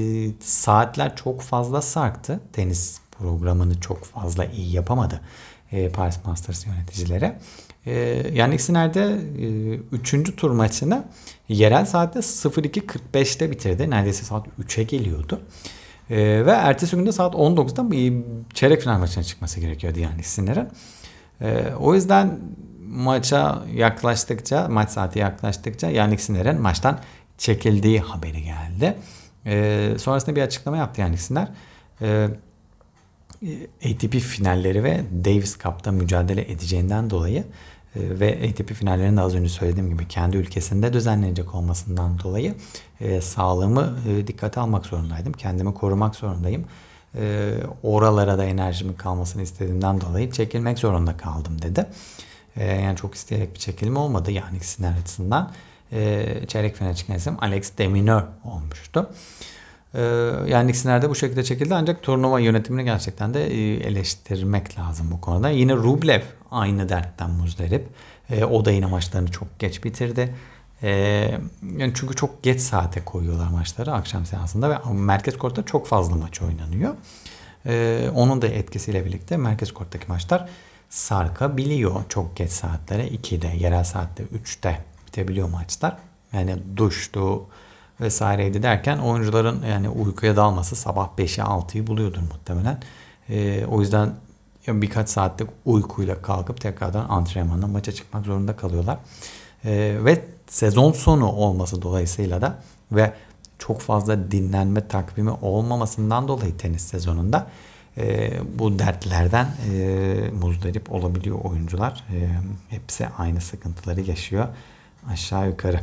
saatler 0.40 1.16
çok 1.16 1.42
fazla 1.42 1.82
sarktı. 1.82 2.40
Tenis 2.52 3.00
programını 3.18 3.80
çok 3.80 4.04
fazla 4.04 4.44
iyi 4.44 4.72
yapamadı 4.74 5.20
e, 5.72 5.88
Paris 5.88 6.18
Masters 6.24 6.66
yöneticileri. 6.66 7.32
E, 7.86 7.92
Yannick 8.34 8.62
Sinner 8.62 8.94
de 8.94 9.18
3. 9.92 10.14
E, 10.14 10.22
tur 10.22 10.50
maçını 10.50 11.04
yerel 11.48 11.86
saatte 11.86 12.18
02.45'te 12.18 13.50
bitirdi. 13.50 13.90
Neredeyse 13.90 14.24
saat 14.24 14.46
3'e 14.64 14.82
geliyordu. 14.82 15.40
E, 16.10 16.16
ve 16.46 16.50
ertesi 16.50 16.96
günde 16.96 17.12
saat 17.12 17.34
19'da 17.34 17.90
bir 17.90 18.14
çeyrek 18.54 18.82
final 18.82 18.98
maçına 18.98 19.24
çıkması 19.24 19.60
gerekiyordu 19.60 19.98
Yannick 19.98 20.28
Sinner'in. 20.28 20.68
E, 21.40 21.72
o 21.80 21.94
yüzden 21.94 22.38
maça 22.88 23.62
yaklaştıkça, 23.74 24.68
maç 24.68 24.90
saati 24.90 25.18
yaklaştıkça 25.18 25.90
Yannick 25.90 26.22
Sinner'in 26.22 26.60
maçtan 26.60 26.98
çekildiği 27.38 28.00
haberi 28.00 28.42
geldi. 28.42 28.96
Sonrasında 29.98 30.36
bir 30.36 30.42
açıklama 30.42 30.76
yaptı 30.76 31.00
Yannick 31.00 31.22
Sinner. 31.22 31.48
E, 32.02 32.28
ATP 33.84 34.14
finalleri 34.18 34.84
ve 34.84 35.04
Davis 35.24 35.58
Cup'ta 35.58 35.92
mücadele 35.92 36.52
edeceğinden 36.52 37.10
dolayı 37.10 37.44
e, 37.96 38.20
ve 38.20 38.50
ATP 38.50 38.74
finallerinde 38.74 39.20
az 39.20 39.34
önce 39.34 39.48
söylediğim 39.48 39.90
gibi 39.90 40.08
kendi 40.08 40.36
ülkesinde 40.36 40.92
düzenlenecek 40.92 41.54
olmasından 41.54 42.18
dolayı 42.18 42.54
e, 43.00 43.20
sağlığımı 43.20 43.98
e, 44.08 44.26
dikkate 44.26 44.60
almak 44.60 44.86
zorundaydım. 44.86 45.32
Kendimi 45.32 45.74
korumak 45.74 46.16
zorundayım. 46.16 46.64
E, 47.14 47.54
oralara 47.82 48.38
da 48.38 48.44
enerjimin 48.44 48.94
kalmasını 48.94 49.42
istediğimden 49.42 50.00
dolayı 50.00 50.30
çekilmek 50.32 50.78
zorunda 50.78 51.16
kaldım 51.16 51.62
dedi. 51.62 51.86
E, 52.56 52.64
yani 52.64 52.96
çok 52.96 53.14
isteyerek 53.14 53.54
bir 53.54 53.58
çekilme 53.58 53.98
olmadı 53.98 54.30
yani 54.30 54.60
Sinner 54.60 54.98
açısından. 55.02 55.52
E, 55.92 56.26
çeyrek 56.48 56.76
final 56.76 56.94
çıkan 56.94 57.16
isim 57.16 57.36
Alex 57.40 57.72
Demineur 57.78 58.22
olmuştu. 58.44 59.10
Ee, 59.94 60.00
yani 60.46 60.74
Sinner 60.74 61.02
de 61.02 61.10
bu 61.10 61.14
şekilde 61.14 61.44
çekildi 61.44 61.74
ancak 61.74 62.02
turnuva 62.02 62.40
yönetimini 62.40 62.84
gerçekten 62.84 63.34
de 63.34 63.46
e, 63.46 63.74
eleştirmek 63.74 64.78
lazım 64.78 65.10
bu 65.10 65.20
konuda. 65.20 65.50
Yine 65.50 65.74
Rublev 65.74 66.22
aynı 66.50 66.88
dertten 66.88 67.30
muzdarip. 67.30 67.88
Ee, 68.30 68.44
o 68.44 68.64
da 68.64 68.70
yine 68.70 68.86
maçlarını 68.86 69.30
çok 69.30 69.58
geç 69.58 69.84
bitirdi. 69.84 70.34
Ee, 70.82 70.90
yani 71.76 71.92
çünkü 71.94 72.14
çok 72.14 72.42
geç 72.42 72.60
saate 72.60 73.04
koyuyorlar 73.04 73.48
maçları 73.48 73.92
akşam 73.92 74.26
seansında 74.26 74.70
ve 74.70 74.76
merkez 74.92 75.38
kortta 75.38 75.62
çok 75.64 75.86
fazla 75.86 76.16
maç 76.16 76.42
oynanıyor. 76.42 76.94
Onun 78.14 78.42
da 78.42 78.46
etkisiyle 78.46 79.04
birlikte 79.04 79.36
merkez 79.36 79.72
korttaki 79.72 80.04
maçlar 80.08 80.48
sarkabiliyor 80.88 82.02
çok 82.08 82.36
geç 82.36 82.50
saatlere. 82.50 83.08
2'de, 83.08 83.46
yerel 83.56 83.84
saatte 83.84 84.22
3'te 84.22 84.78
bitebiliyor 85.06 85.48
maçlar. 85.48 85.96
Yani 86.32 86.56
duştu, 86.76 87.46
vesaireydi 88.00 88.62
derken 88.62 88.98
oyuncuların 88.98 89.62
yani 89.62 89.88
uykuya 89.88 90.36
dalması 90.36 90.76
sabah 90.76 91.08
5'e 91.18 91.44
6'yı 91.44 91.86
buluyordur 91.86 92.20
muhtemelen. 92.20 92.80
E, 93.28 93.66
o 93.66 93.80
yüzden 93.80 94.12
birkaç 94.68 95.08
saatlik 95.08 95.48
uykuyla 95.64 96.22
kalkıp 96.22 96.60
tekrardan 96.60 97.08
antrenmana 97.08 97.66
maça 97.66 97.92
çıkmak 97.92 98.26
zorunda 98.26 98.56
kalıyorlar. 98.56 98.98
E, 99.64 99.96
ve 100.04 100.24
sezon 100.46 100.92
sonu 100.92 101.26
olması 101.26 101.82
dolayısıyla 101.82 102.40
da 102.40 102.58
ve 102.92 103.12
çok 103.58 103.80
fazla 103.80 104.30
dinlenme 104.30 104.88
takvimi 104.88 105.30
olmamasından 105.30 106.28
dolayı 106.28 106.56
tenis 106.56 106.82
sezonunda 106.82 107.46
e, 107.98 108.32
bu 108.58 108.78
dertlerden 108.78 109.46
e, 109.72 110.30
muzdarip 110.40 110.92
olabiliyor 110.92 111.38
oyuncular. 111.44 112.04
E, 112.12 112.28
hepsi 112.68 113.08
aynı 113.18 113.40
sıkıntıları 113.40 114.00
yaşıyor 114.00 114.48
aşağı 115.08 115.48
yukarı. 115.48 115.80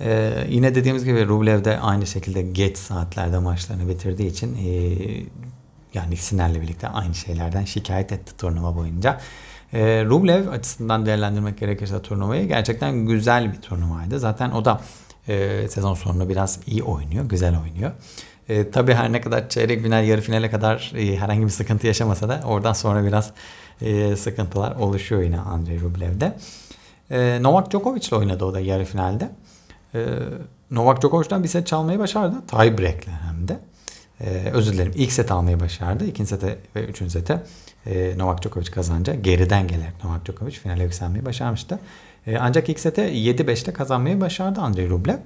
Ee, 0.00 0.32
yine 0.48 0.74
dediğimiz 0.74 1.04
gibi 1.04 1.26
Rublev 1.28 1.64
de 1.64 1.78
aynı 1.78 2.06
şekilde 2.06 2.42
geç 2.42 2.78
saatlerde 2.78 3.38
maçlarını 3.38 3.88
bitirdiği 3.88 4.30
için 4.30 4.54
e, 4.54 4.68
yani 5.94 6.16
Siner'le 6.16 6.54
birlikte 6.54 6.88
aynı 6.88 7.14
şeylerden 7.14 7.64
şikayet 7.64 8.12
etti 8.12 8.36
turnuva 8.36 8.76
boyunca. 8.76 9.20
E, 9.72 10.04
Rublev 10.04 10.48
açısından 10.48 11.06
değerlendirmek 11.06 11.58
gerekirse 11.58 12.02
turnuvayı 12.02 12.48
gerçekten 12.48 13.06
güzel 13.06 13.52
bir 13.52 13.60
turnuvaydı. 13.60 14.18
Zaten 14.18 14.50
o 14.50 14.64
da 14.64 14.80
e, 15.28 15.68
sezon 15.68 15.94
sonunu 15.94 16.28
biraz 16.28 16.60
iyi 16.66 16.82
oynuyor, 16.82 17.24
güzel 17.24 17.54
oynuyor. 17.62 17.92
E, 18.48 18.70
tabii 18.70 18.94
her 18.94 19.12
ne 19.12 19.20
kadar 19.20 19.48
çeyrek 19.48 19.82
final, 19.82 20.04
yarı 20.04 20.20
finale 20.20 20.50
kadar 20.50 20.92
e, 20.96 21.16
herhangi 21.16 21.44
bir 21.44 21.50
sıkıntı 21.50 21.86
yaşamasa 21.86 22.28
da 22.28 22.40
oradan 22.44 22.72
sonra 22.72 23.04
biraz 23.04 23.30
e, 23.80 24.16
sıkıntılar 24.16 24.76
oluşuyor 24.76 25.22
yine 25.22 25.38
Andrei 25.40 25.80
Rublev'de. 25.80 26.36
E, 27.10 27.38
Novak 27.42 27.70
Djokovic 27.70 28.08
ile 28.08 28.16
oynadı 28.16 28.44
o 28.44 28.54
da 28.54 28.60
yarı 28.60 28.84
finalde. 28.84 29.30
E, 29.94 30.06
Novak 30.70 31.02
Djokovic'den 31.02 31.42
bir 31.42 31.48
set 31.48 31.66
çalmayı 31.66 31.98
başardı. 31.98 32.36
Tie 32.46 32.78
break'le 32.78 33.08
hem 33.08 33.48
de. 33.48 33.60
E, 34.20 34.50
özür 34.52 34.72
dilerim. 34.72 34.92
İlk 34.96 35.12
set 35.12 35.32
almayı 35.32 35.60
başardı. 35.60 36.06
İkinci 36.06 36.28
sete 36.28 36.58
ve 36.76 36.84
üçüncü 36.84 37.10
sete 37.10 37.42
e, 37.86 38.14
Novak 38.18 38.42
Djokovic 38.42 38.70
kazanınca 38.70 39.14
geriden 39.14 39.68
gelerek 39.68 40.04
Novak 40.04 40.26
Djokovic 40.26 40.52
finale 40.52 40.82
yükselmeyi 40.82 41.24
başarmıştı. 41.24 41.78
E, 42.26 42.38
ancak 42.38 42.68
ilk 42.68 42.80
sete 42.80 43.12
7-5'te 43.12 43.72
kazanmayı 43.72 44.20
başardı 44.20 44.60
Andrei 44.60 44.90
Rublev. 44.90 45.16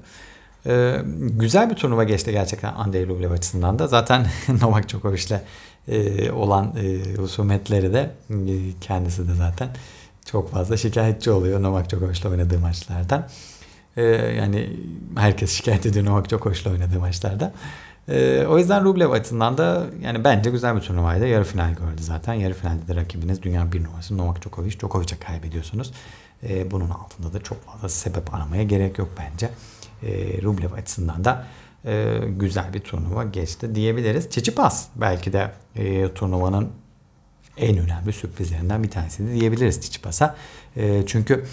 E, 0.66 0.96
güzel 1.18 1.70
bir 1.70 1.74
turnuva 1.74 2.04
geçti 2.04 2.32
gerçekten 2.32 2.74
Andrei 2.74 3.08
Rublev 3.08 3.30
açısından 3.30 3.78
da. 3.78 3.86
Zaten 3.88 4.26
Novak 4.60 4.88
Djokovic'le 4.88 5.40
e, 5.88 6.32
olan 6.32 6.74
e, 6.76 7.14
husumetleri 7.16 7.92
de 7.92 8.10
e, 8.30 8.34
kendisi 8.80 9.28
de 9.28 9.34
zaten 9.34 9.68
çok 10.24 10.50
fazla 10.50 10.76
şikayetçi 10.76 11.30
oluyor 11.30 11.62
Novak 11.62 11.90
Djokovic'le 11.90 12.24
oynadığı 12.26 12.58
maçlardan. 12.58 13.28
E, 13.96 14.02
yani 14.36 14.70
herkes 15.16 15.52
şikayet 15.52 15.86
ediyor 15.86 16.04
Novak 16.04 16.30
Djokovic'le 16.30 16.66
oynadığı 16.66 17.00
maçlarda. 17.00 17.52
E, 18.08 18.46
o 18.46 18.58
yüzden 18.58 18.84
Rublev 18.84 19.10
açısından 19.10 19.58
da 19.58 19.86
yani 20.02 20.24
bence 20.24 20.50
güzel 20.50 20.76
bir 20.76 20.80
turnuvaydı. 20.80 21.26
Yarı 21.26 21.44
final 21.44 21.70
gördü 21.70 22.02
zaten. 22.02 22.34
Yarı 22.34 22.54
finalde 22.54 22.88
de 22.88 22.96
rakibiniz 22.96 23.42
dünya 23.42 23.72
bir 23.72 23.84
numarası 23.84 24.18
Novak 24.18 24.42
Djokovic. 24.42 24.80
Djokovic'e 24.80 25.18
kaybediyorsunuz. 25.18 25.92
E, 26.48 26.70
bunun 26.70 26.90
altında 26.90 27.32
da 27.32 27.42
çok 27.42 27.64
fazla 27.64 27.88
sebep 27.88 28.34
aramaya 28.34 28.62
gerek 28.62 28.98
yok 28.98 29.08
bence. 29.18 29.50
E, 30.02 30.42
Rublev 30.42 30.72
açısından 30.72 31.24
da 31.24 31.46
e, 31.84 32.18
güzel 32.28 32.74
bir 32.74 32.80
turnuva 32.80 33.24
geçti 33.24 33.74
diyebiliriz. 33.74 34.30
Çiçipas 34.30 34.86
belki 34.96 35.32
de 35.32 35.52
e, 35.76 36.14
turnuvanın 36.14 36.68
en 37.56 37.78
önemli 37.78 38.12
sürprizlerinden 38.12 38.82
bir 38.82 38.90
tanesi 38.90 39.32
diyebiliriz 39.32 39.80
Çiçipas'a. 39.80 40.36
E, 40.76 41.06
çünkü 41.06 41.44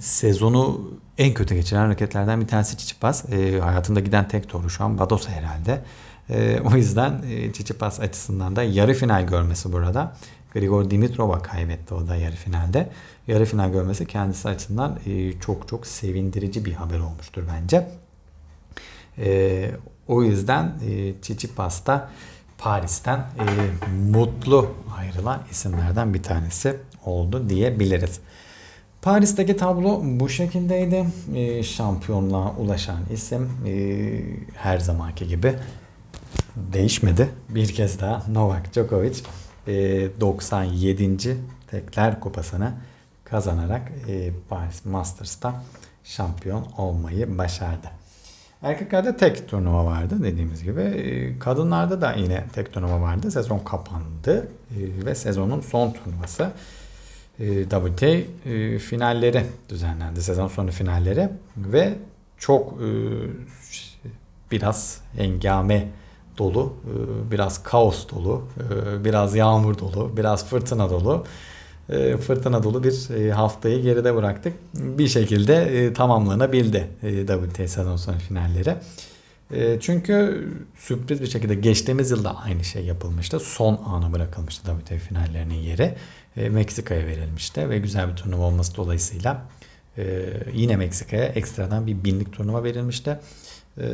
sezonu 0.00 0.90
en 1.18 1.34
kötü 1.34 1.54
geçiren 1.54 1.80
hareketlerden 1.80 2.40
bir 2.40 2.46
tanesi 2.46 2.76
Çiçipas. 2.76 3.32
E, 3.32 3.60
hayatında 3.60 4.00
giden 4.00 4.28
tek 4.28 4.52
doğru 4.52 4.70
şu 4.70 4.84
an 4.84 4.98
Badosa 4.98 5.30
herhalde. 5.30 5.82
E, 6.30 6.60
o 6.60 6.76
yüzden 6.76 7.22
e, 7.30 7.52
Çiçipas 7.52 8.00
açısından 8.00 8.56
da 8.56 8.62
yarı 8.62 8.94
final 8.94 9.26
görmesi 9.26 9.72
burada. 9.72 10.16
Grigor 10.52 10.90
Dimitrova 10.90 11.42
kaybetti 11.42 11.94
o 11.94 12.08
da 12.08 12.16
yarı 12.16 12.36
finalde. 12.36 12.90
Yarı 13.26 13.44
final 13.44 13.72
görmesi 13.72 14.06
kendisi 14.06 14.48
açısından 14.48 14.98
e, 15.06 15.40
çok 15.40 15.68
çok 15.68 15.86
sevindirici 15.86 16.64
bir 16.64 16.72
haber 16.72 16.98
olmuştur 16.98 17.42
bence. 17.54 17.88
E, 19.18 19.70
o 20.08 20.22
yüzden 20.22 20.72
e, 20.88 21.14
Çiçipas 21.22 21.86
da 21.86 22.10
Paris'ten 22.58 23.18
e, 23.18 23.44
mutlu 24.10 24.74
ayrılan 24.96 25.42
isimlerden 25.50 26.14
bir 26.14 26.22
tanesi 26.22 26.76
oldu 27.04 27.48
diyebiliriz. 27.48 28.20
Paris'teki 29.02 29.56
tablo 29.56 30.00
bu 30.04 30.28
şekildeydi. 30.28 31.06
E, 31.34 31.62
şampiyonluğa 31.62 32.54
ulaşan 32.56 32.98
isim 33.12 33.50
e, 33.66 33.72
her 34.54 34.78
zamanki 34.78 35.28
gibi 35.28 35.54
değişmedi. 36.56 37.28
Bir 37.48 37.68
kez 37.74 38.00
daha 38.00 38.22
Novak 38.32 38.74
Djokovic 38.74 39.18
e, 39.66 39.72
97. 40.20 41.36
Tekler 41.70 42.20
Kupası'nı 42.20 42.72
kazanarak 43.24 43.92
Paris 44.48 44.84
Masters'ta 44.84 45.62
şampiyon 46.04 46.66
olmayı 46.78 47.38
başardı. 47.38 47.88
Erkeklerde 48.62 49.16
tek 49.16 49.48
turnuva 49.48 49.84
vardı 49.84 50.22
dediğimiz 50.22 50.64
gibi. 50.64 51.36
Kadınlarda 51.40 52.00
da 52.00 52.12
yine 52.12 52.44
tek 52.52 52.72
turnuva 52.72 53.00
vardı. 53.00 53.30
Sezon 53.30 53.58
kapandı 53.58 54.48
ve 55.04 55.14
sezonun 55.14 55.60
son 55.60 55.92
turnuvası 55.92 56.50
WTA 57.38 58.06
e, 58.50 58.78
finalleri 58.78 59.46
düzenlendi. 59.68 60.22
Sezon 60.22 60.48
sonu 60.48 60.70
finalleri 60.70 61.28
ve 61.56 61.94
çok 62.38 62.72
e, 62.72 62.88
biraz 64.50 65.00
engame 65.18 65.88
dolu, 66.38 66.74
biraz 67.30 67.62
kaos 67.62 68.08
dolu, 68.08 68.48
biraz 69.04 69.34
yağmur 69.34 69.78
dolu, 69.78 70.16
biraz 70.16 70.46
fırtına 70.46 70.90
dolu 70.90 71.24
e, 71.90 72.16
fırtına 72.16 72.62
dolu 72.62 72.84
bir 72.84 73.10
e, 73.16 73.32
haftayı 73.32 73.82
geride 73.82 74.14
bıraktık. 74.14 74.52
Bir 74.74 75.08
şekilde 75.08 75.54
e, 75.54 75.92
tamamlanabildi 75.92 76.88
e, 77.02 77.26
WTA 77.26 77.68
sezon 77.68 77.96
sonu 77.96 78.18
finalleri. 78.18 78.74
E, 79.52 79.80
çünkü 79.80 80.48
sürpriz 80.76 81.20
bir 81.20 81.26
şekilde 81.26 81.54
geçtiğimiz 81.54 82.10
yılda 82.10 82.36
aynı 82.36 82.64
şey 82.64 82.84
yapılmıştı. 82.84 83.40
Son 83.40 83.80
ana 83.86 84.12
bırakılmıştı 84.12 84.62
WTA 84.78 84.98
finallerinin 84.98 85.54
yeri. 85.54 85.94
E, 86.36 86.48
Meksika'ya 86.48 87.06
verilmişti 87.06 87.70
ve 87.70 87.78
güzel 87.78 88.10
bir 88.10 88.16
turnuva 88.16 88.44
olması 88.44 88.76
dolayısıyla 88.76 89.42
e, 89.98 90.30
yine 90.52 90.76
Meksika'ya 90.76 91.24
ekstradan 91.24 91.86
bir 91.86 92.04
binlik 92.04 92.32
turnuva 92.32 92.64
verilmişti. 92.64 93.18
E, 93.78 93.84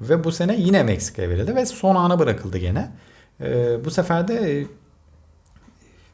ve 0.00 0.24
bu 0.24 0.32
sene 0.32 0.56
yine 0.56 0.82
Meksika'ya 0.82 1.28
verildi 1.28 1.56
ve 1.56 1.66
son 1.66 1.94
ana 1.94 2.18
bırakıldı 2.18 2.58
gene. 2.58 2.90
E, 3.40 3.84
bu 3.84 3.90
sefer 3.90 4.28
de 4.28 4.60
e, 4.60 4.66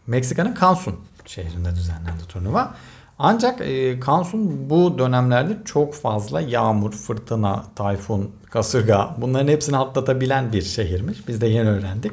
Meksika'nın 0.06 0.54
Cancun 0.60 1.00
şehrinde 1.26 1.74
düzenlendi 1.74 2.26
turnuva. 2.28 2.74
Ancak 3.18 3.60
e, 3.60 4.00
Cancun 4.06 4.70
bu 4.70 4.98
dönemlerde 4.98 5.58
çok 5.64 5.94
fazla 5.94 6.40
yağmur, 6.40 6.92
fırtına, 6.92 7.64
tayfun, 7.76 8.30
kasırga 8.50 9.16
bunların 9.18 9.48
hepsini 9.48 9.76
atlatabilen 9.76 10.52
bir 10.52 10.62
şehirmiş. 10.62 11.28
Biz 11.28 11.40
de 11.40 11.46
yeni 11.46 11.68
öğrendik. 11.68 12.12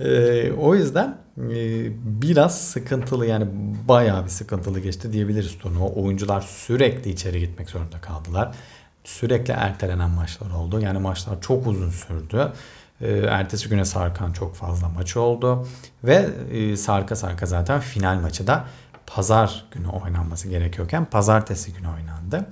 E, 0.00 0.52
o 0.52 0.74
yüzden 0.74 1.18
e, 1.38 1.56
biraz 2.20 2.60
sıkıntılı 2.60 3.26
yani 3.26 3.46
bayağı 3.88 4.24
bir 4.24 4.30
sıkıntılı 4.30 4.80
geçti 4.80 5.12
diyebiliriz 5.12 5.58
turnuva. 5.58 5.86
Oyuncular 5.86 6.40
sürekli 6.40 7.10
içeri 7.10 7.40
gitmek 7.40 7.70
zorunda 7.70 8.00
kaldılar. 8.00 8.54
Sürekli 9.04 9.52
ertelenen 9.52 10.10
maçlar 10.10 10.50
oldu. 10.50 10.80
Yani 10.80 10.98
maçlar 10.98 11.40
çok 11.40 11.66
uzun 11.66 11.90
sürdü. 11.90 12.52
E, 13.00 13.18
ertesi 13.18 13.68
güne 13.68 13.84
sarkan 13.84 14.32
çok 14.32 14.54
fazla 14.54 14.88
maç 14.88 15.16
oldu. 15.16 15.66
Ve 16.04 16.28
e, 16.52 16.76
sarka 16.76 17.16
sarka 17.16 17.46
zaten 17.46 17.80
final 17.80 18.20
maçı 18.20 18.46
da 18.46 18.64
pazar 19.14 19.64
günü 19.70 19.88
oynanması 19.88 20.48
gerekiyorken 20.48 21.04
pazartesi 21.04 21.72
günü 21.72 21.86
oynandı. 21.88 22.46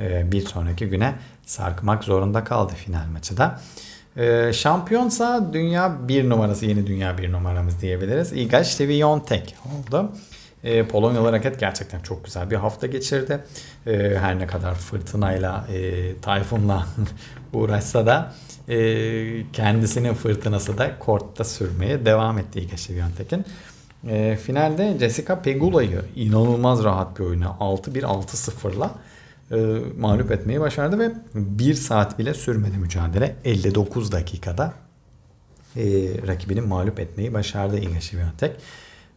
E, 0.00 0.32
bir 0.32 0.46
sonraki 0.46 0.86
güne 0.86 1.14
sarkmak 1.46 2.04
zorunda 2.04 2.44
kaldı 2.44 2.72
final 2.76 3.06
maçı 3.12 3.36
da. 3.36 3.60
E, 4.16 4.52
şampiyonsa 4.52 5.52
dünya 5.52 6.08
bir 6.08 6.28
numarası, 6.28 6.66
yeni 6.66 6.86
dünya 6.86 7.18
bir 7.18 7.32
numaramız 7.32 7.80
diyebiliriz. 7.80 8.32
Iga 8.32 8.64
Świątek 8.64 9.54
oldu. 9.66 10.12
E, 10.64 10.88
Polonyalı 10.88 11.32
raket 11.32 11.60
gerçekten 11.60 12.00
çok 12.00 12.24
güzel 12.24 12.50
bir 12.50 12.56
hafta 12.56 12.86
geçirdi. 12.86 13.44
E, 13.86 14.18
her 14.20 14.38
ne 14.38 14.46
kadar 14.46 14.74
fırtınayla, 14.74 15.66
e, 15.72 16.20
tayfunla 16.20 16.86
uğraşsa 17.52 18.06
da 18.06 18.34
e, 18.68 19.52
kendisinin 19.52 20.14
fırtınası 20.14 20.78
da 20.78 20.98
kortta 20.98 21.44
sürmeye 21.44 22.06
devam 22.06 22.38
etti 22.38 22.60
Iga 22.60 22.76
Świątek'in. 22.76 23.44
E, 24.06 24.36
finalde 24.36 24.96
Jessica 24.98 25.42
Pegula'yı 25.42 26.02
inanılmaz 26.16 26.84
rahat 26.84 27.18
bir 27.18 27.24
oyuna 27.24 27.46
6-1 27.46 28.02
6-0'la 28.02 28.94
e, 29.50 29.56
mağlup 29.98 30.30
etmeyi 30.30 30.60
başardı 30.60 30.98
ve 30.98 31.12
1 31.34 31.74
saat 31.74 32.18
bile 32.18 32.34
sürmedi 32.34 32.78
mücadele. 32.78 33.36
59 33.44 34.12
dakikada 34.12 34.74
e, 35.76 35.82
rakibini 36.26 36.60
mağlup 36.60 37.00
etmeyi 37.00 37.34
başardı 37.34 37.78
Iga 37.78 38.00
Świątek. 38.00 38.50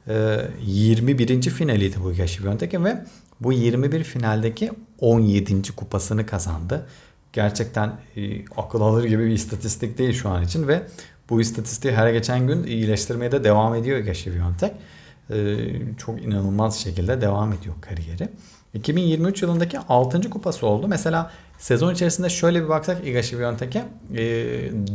E, 0.08 0.42
21. 0.62 1.42
finaliydi 1.42 1.96
bu 2.04 2.12
Iga 2.12 2.28
Świątek'in 2.28 2.86
ve 2.86 3.06
bu 3.40 3.54
21 3.54 4.04
finaldeki 4.04 4.72
17. 5.00 5.72
kupasını 5.76 6.26
kazandı. 6.26 6.88
Gerçekten 7.34 7.94
e, 8.18 8.46
akıl 8.58 8.82
alır 8.82 9.04
gibi 9.04 9.26
bir 9.26 9.32
istatistik 9.32 9.98
değil 9.98 10.14
şu 10.14 10.30
an 10.30 10.44
için 10.44 10.68
ve 10.68 10.82
bu 11.32 11.42
istatistiği 11.42 11.94
her 11.94 12.12
geçen 12.12 12.48
gün 12.48 12.64
iyileştirmeye 12.64 13.32
de 13.32 13.44
devam 13.44 13.76
ediyor 13.76 13.98
Iga 13.98 14.14
Świątek. 14.14 14.72
E, 15.30 15.58
çok 15.98 16.22
inanılmaz 16.24 16.80
şekilde 16.80 17.22
devam 17.22 17.54
ediyor 17.54 17.76
kariyeri. 17.82 18.30
2023 18.74 19.42
yılındaki 19.42 19.80
6. 19.80 20.30
kupası 20.30 20.68
oldu. 20.68 20.88
Mesela 20.88 21.32
sezon 21.58 21.94
içerisinde 21.94 22.30
şöyle 22.30 22.64
bir 22.64 22.70
baksak 22.70 23.08
Iga 23.08 23.20
Świątek'e 23.20 23.84
e, 24.14 24.24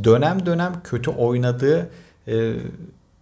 dönem 0.04 0.46
dönem 0.46 0.72
kötü 0.84 1.10
oynadığı 1.10 1.90
e, 2.28 2.52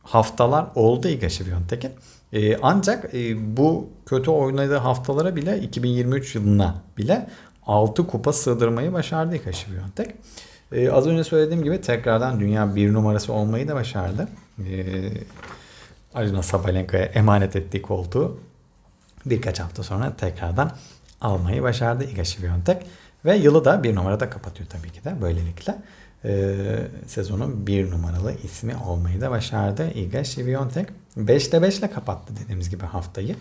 haftalar 0.03 0.67
oldu 0.75 1.09
Iga 1.09 1.27
Świątek'in. 1.27 1.91
E, 2.33 2.57
ancak 2.57 3.15
e, 3.15 3.57
bu 3.57 3.89
kötü 4.07 4.31
oynadığı 4.31 4.77
haftalara 4.77 5.37
bile 5.37 5.61
2023 5.61 6.35
yılına 6.35 6.83
bile 6.99 7.27
6 7.67 8.07
kupa 8.07 8.33
sığdırmayı 8.33 8.93
başardı 8.93 9.37
Iga 9.37 9.51
Świątek. 9.51 10.11
E, 10.75 10.91
az 10.91 11.07
önce 11.07 11.25
söylediğim 11.25 11.65
gibi 11.65 11.81
tekrardan 11.81 12.41
dünya 12.41 12.75
bir 12.75 12.93
numarası 12.93 13.33
olmayı 13.33 13.69
da 13.69 13.75
başardı. 13.75 14.29
E, 14.59 14.75
Arina 16.15 16.43
Sabalenka'ya 16.43 17.05
emanet 17.05 17.57
ettiği 17.57 17.83
koltuğu 17.83 18.41
birkaç 19.27 19.61
hafta 19.61 19.83
sonra 19.83 20.17
tekrardan 20.17 20.71
almayı 21.21 21.63
başardı 21.63 22.05
Iga 22.05 22.23
Świątek. 22.23 22.77
Ve 23.25 23.37
yılı 23.37 23.65
da 23.65 23.83
bir 23.83 23.95
numarada 23.95 24.31
kapatıyor 24.31 24.69
tabii 24.69 24.91
ki 24.91 25.05
de 25.05 25.21
böylelikle. 25.21 25.75
E, 26.25 26.55
sezonun 27.07 27.67
bir 27.67 27.91
numaralı 27.91 28.35
ismi 28.45 28.77
olmayı 28.87 29.21
da 29.21 29.31
başardı 29.31 29.91
Iga 29.95 30.25
Świątek. 30.25 30.87
5'te 31.19 31.63
5 31.63 31.79
ile 31.79 31.91
kapattı 31.91 32.35
dediğimiz 32.43 32.71
gibi 32.71 32.85
haftayı. 32.85 33.37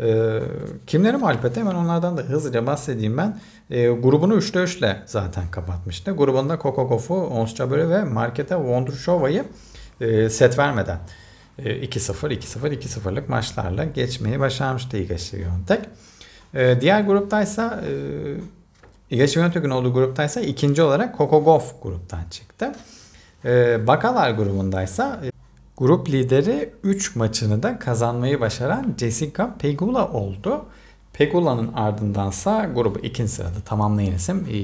E, 0.00 0.38
kimleri 0.86 1.16
etti? 1.46 1.60
Hemen 1.60 1.74
onlardan 1.74 2.16
da 2.16 2.22
hızlıca 2.22 2.66
bahsedeyim 2.66 3.16
ben. 3.16 3.40
E, 3.70 3.88
grubunu 3.88 4.34
3'te 4.34 4.62
3 4.62 4.76
ile 4.76 5.02
zaten 5.06 5.50
kapatmıştı. 5.50 6.10
Grubunda 6.10 6.54
Gauff'u, 6.54 7.14
Ons 7.14 7.54
Jabeur 7.54 7.90
ve 7.90 8.04
Marketa 8.04 8.64
Vondrushowa'yı 8.64 9.44
e, 10.00 10.30
set 10.30 10.58
vermeden 10.58 10.98
2-0, 11.58 12.32
2-0, 12.32 12.74
2-0'lık 12.74 13.28
maçlarla 13.28 13.84
geçmeyi 13.84 14.40
başarmıştı 14.40 14.96
Iga 14.96 15.14
Świątek. 15.14 15.80
E, 16.54 16.80
diğer 16.80 17.00
gruptaysa 17.00 17.80
Iga 19.10 19.26
Świątek'in 19.26 19.70
olduğu 19.70 19.92
gruptaysa 19.92 20.40
ikinci 20.40 20.82
olarak 20.82 21.18
Gauff 21.18 21.82
gruptan 21.82 22.24
çıktı. 22.30 22.72
E, 23.44 23.86
Bakalar 23.86 24.30
grubundaysa 24.30 25.20
e, 25.24 25.30
grup 25.76 26.08
lideri 26.08 26.74
3 26.82 27.16
maçını 27.16 27.62
da 27.62 27.78
kazanmayı 27.78 28.40
başaran 28.40 28.94
Jessica 28.98 29.54
Pegula 29.58 30.08
oldu. 30.08 30.64
Pegula'nın 31.12 31.72
ardındansa 31.72 32.64
grubu 32.64 32.98
ikinci 32.98 33.32
sırada 33.32 33.60
tamamlayan 33.64 34.14
isim 34.14 34.46
e, 34.52 34.58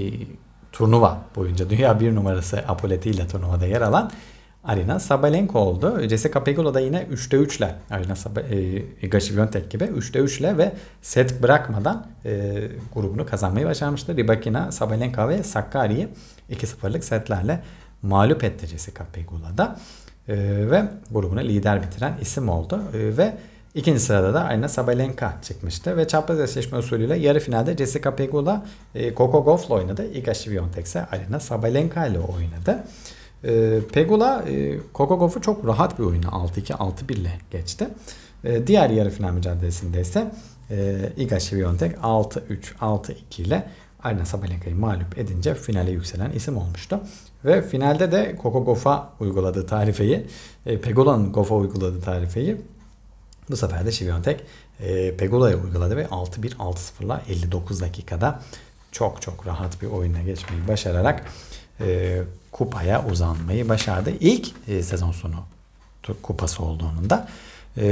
turnuva 0.73 1.19
boyunca 1.37 1.71
dünya 1.71 2.01
bir 2.01 2.15
numarası 2.15 2.65
Apoleti 2.69 3.11
ile 3.11 3.29
turnuvada 3.29 3.67
yer 3.67 3.81
alan 3.81 4.11
Arina 4.65 5.01
Sabalenka 5.01 5.59
oldu. 5.59 6.09
Jessica 6.09 6.45
Pegula 6.45 6.75
da 6.75 6.81
yine 6.81 7.07
3'te 7.13 7.37
3 7.37 7.57
ile 7.57 7.75
Arina 7.91 8.15
e, 9.03 9.21
Świątek 9.21 9.71
gibi 9.71 9.85
3'te 9.85 10.19
3 10.19 10.41
ile 10.41 10.59
ve 10.59 10.73
set 11.03 11.43
bırakmadan 11.43 12.07
e, 12.25 12.53
grubunu 12.95 13.27
kazanmayı 13.27 13.67
başarmıştı. 13.67 14.17
Rybakina, 14.17 14.73
Sabalenka 14.73 15.29
ve 15.29 15.43
Sakkari'yi 15.43 16.09
2-0'lık 16.51 17.05
setlerle 17.05 17.63
mağlup 18.03 18.45
etti 18.45 18.67
Jessica 18.67 19.05
Pegula 19.13 19.59
da. 19.59 19.77
E, 20.29 20.35
ve 20.71 20.85
grubunu 21.11 21.41
lider 21.41 21.83
bitiren 21.83 22.15
isim 22.21 22.49
oldu. 22.49 22.81
E, 22.95 23.17
ve 23.17 23.35
ikinci 23.75 24.01
sırada 24.01 24.35
da 24.35 24.45
Arina 24.45 24.69
Sabalenka 24.69 25.39
çıkmıştı. 25.43 25.97
Ve 25.97 26.09
çapraz 26.09 26.41
eşleşme 26.41 26.79
usulüyle 26.79 27.17
yarı 27.17 27.41
finalde 27.41 27.77
Jessica 27.77 28.17
Pegula 28.17 28.67
e, 28.95 29.15
Coco 29.15 29.45
Gauff'la 29.45 29.75
oynadı. 29.75 30.13
Iga 30.15 30.33
Świątek 30.33 30.85
ise 30.85 31.07
Arina 31.07 31.41
Sabalenka 31.41 32.07
ile 32.07 32.19
oynadı. 32.19 32.85
E, 33.45 33.81
Pegula 33.93 34.45
e, 34.49 34.79
Gauff'u 34.95 35.41
çok 35.41 35.67
rahat 35.67 35.99
bir 35.99 36.05
oyunu 36.05 36.27
6-2 36.27 36.73
6-1 36.73 37.13
ile 37.13 37.33
geçti. 37.51 37.89
E, 38.45 38.67
diğer 38.67 38.91
yarı 38.91 39.11
final 39.11 39.33
mücadelesinde 39.33 40.01
ise 40.01 40.33
e, 40.71 41.13
Iga 41.17 41.37
Świątek 41.41 41.97
6-3 41.97 42.41
6-2 42.81 43.43
ile 43.43 43.69
Arina 44.03 44.27
Sabalenka'yı 44.27 44.77
mağlup 44.77 45.19
edince 45.19 45.55
finale 45.55 45.91
yükselen 45.91 46.31
isim 46.31 46.57
olmuştu. 46.57 47.01
Ve 47.45 47.63
finalde 47.63 48.13
de 48.13 48.37
Coco 48.43 48.65
Gauff'a 48.65 49.13
uyguladığı 49.21 49.67
tarifeyi, 49.67 50.27
e, 50.67 50.81
Pegula'nın 50.81 51.33
Gauff'a 51.33 51.55
uyguladığı 51.55 52.01
tarifeyi 52.01 52.57
bu 53.51 53.57
sefer 53.57 53.87
de 53.87 53.93
Świątek 53.93 54.41
e, 54.81 55.17
Pegula'ya 55.17 55.57
uyguladı 55.57 55.97
ve 55.97 56.05
6-1 56.05 56.55
6-0'la 56.57 57.23
59 57.29 57.81
dakikada 57.81 58.41
çok 58.93 59.23
çok 59.23 59.47
rahat 59.47 59.83
bir 59.83 59.87
oyuna 59.87 60.23
geçmeyi 60.23 60.69
başararak 60.69 61.25
e, 61.81 62.21
kupaya 62.55 63.05
uzanmayı 63.11 63.69
başardı. 63.69 64.11
İlk 64.21 64.51
e, 64.69 64.83
sezon 64.83 65.13
sonu 65.13 65.35
kupası 66.23 66.63
olduğunun 66.63 67.11
da 67.11 67.29
e, 67.77 67.85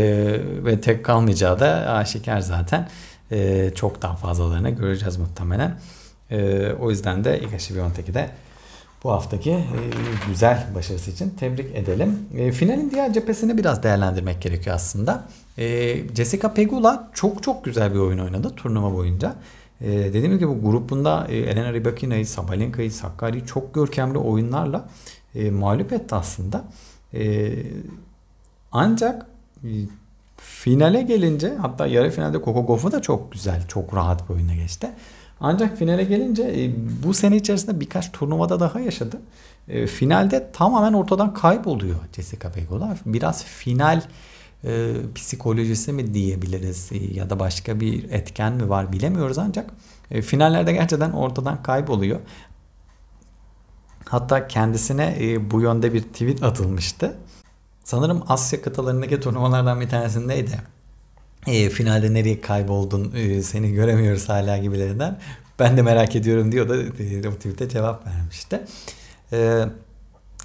ve 0.65 0.81
tek 0.81 1.05
kalmayacağı 1.05 1.61
da 1.61 1.69
aşikar 1.91 2.41
zaten. 2.41 2.89
E, 3.33 3.71
çok 3.75 4.03
daha 4.03 4.17
fazlalarını 4.17 4.71
göreceğiz 4.71 5.17
muhtemelen. 5.17 5.79
E, 6.31 6.69
o 6.81 6.91
yüzden 6.91 7.25
de 7.25 7.41
Iga 7.41 7.59
Świątek'i 7.59 8.15
de 8.15 8.31
bu 9.05 9.11
haftaki 9.11 9.51
e, 9.51 9.81
güzel 10.29 10.67
başarısı 10.75 11.11
için 11.11 11.31
tebrik 11.31 11.77
edelim. 11.77 12.19
E, 12.37 12.53
finalin 12.53 12.91
diğer 12.91 13.13
cephesini 13.13 13.59
biraz 13.59 13.83
değerlendirmek 13.83 14.43
gerekiyor 14.43 14.77
aslında. 14.77 15.25
E, 15.59 15.97
Jessica 16.15 16.55
Pegula 16.55 17.11
çok 17.15 17.43
çok 17.43 17.65
güzel 17.65 17.95
bir 17.95 17.99
oyun 17.99 18.19
oynadı 18.19 18.53
turnuva 18.57 18.95
boyunca. 18.95 19.35
Ee, 19.83 19.89
dediğimiz 19.91 20.39
gibi 20.39 20.53
grubunda 20.53 21.27
e, 21.29 21.37
Elena 21.37 21.73
Rybakina'yı, 21.73 22.27
Sabalenka'yı, 22.27 22.93
Sakkari'yi 22.93 23.47
çok 23.47 23.75
görkemli 23.75 24.19
oyunlarla 24.19 24.89
e, 25.35 25.51
mağlup 25.51 25.93
etti 25.93 26.15
aslında. 26.15 26.65
E, 27.15 27.53
ancak 28.73 29.27
e, 29.65 29.71
Finale 30.43 31.03
gelince 31.03 31.55
hatta 31.61 31.87
yarı 31.87 32.11
finalde 32.11 32.39
Coco 32.45 32.67
Gauff'u 32.67 32.93
da 32.93 33.03
çok 33.03 33.33
güzel, 33.33 33.67
çok 33.69 33.95
rahat 33.95 34.29
bir 34.29 34.35
oyuna 34.35 34.55
geçti. 34.55 34.91
Ancak 35.41 35.79
finale 35.79 36.05
gelince 36.05 36.43
e, 36.43 36.71
bu 37.05 37.15
sene 37.15 37.37
içerisinde 37.37 37.81
birkaç 37.81 38.13
turnuvada 38.13 38.61
daha 38.61 38.81
yaşadı. 38.81 39.21
E, 39.69 39.87
finalde 39.87 40.51
tamamen 40.53 40.93
ortadan 40.93 41.35
kayboluyor 41.35 41.97
Jessica 42.17 42.53
Pegula. 42.53 42.97
Biraz 43.07 43.45
final 43.45 44.03
e, 44.65 44.93
psikolojisi 45.15 45.93
mi 45.93 46.15
diyebiliriz 46.15 46.91
ya 47.15 47.31
da 47.31 47.39
başka 47.41 47.81
bir 47.81 48.11
etken 48.11 48.53
mi 48.53 48.69
var 48.69 48.93
bilemiyoruz 48.93 49.39
ancak 49.39 49.71
e, 50.11 50.23
finallerde 50.23 50.73
gerçekten 50.73 51.11
ortadan 51.11 51.63
kayboluyor. 51.63 52.21
Hatta 54.09 54.49
kendisine 54.49 55.17
e, 55.21 55.51
bu 55.51 55.61
yönde 55.61 55.95
bir 55.95 56.03
tweet 56.03 56.43
atılmıştı. 56.43 57.17
Sanırım 57.85 58.23
Asya 58.29 58.63
kıtalarındaki 58.63 59.21
turnuvalardan 59.21 59.81
bir 59.81 59.89
tanesindeydi. 59.89 60.61
E, 61.47 61.71
finalde 61.71 62.15
nereye 62.15 62.41
kayboldun 62.41 63.13
e, 63.15 63.43
seni 63.43 63.73
göremiyoruz 63.73 64.29
hala 64.29 64.59
gibilerinden. 64.59 65.19
Ben 65.59 65.77
de 65.77 65.83
merak 65.83 66.17
ediyorum 66.17 66.53
diyor 66.53 66.69
da 66.69 66.77
e, 66.77 67.29
o 67.29 67.35
tweet'e 67.35 67.69
cevap 67.69 68.07
vermişti. 68.07 68.61
E, 69.33 69.65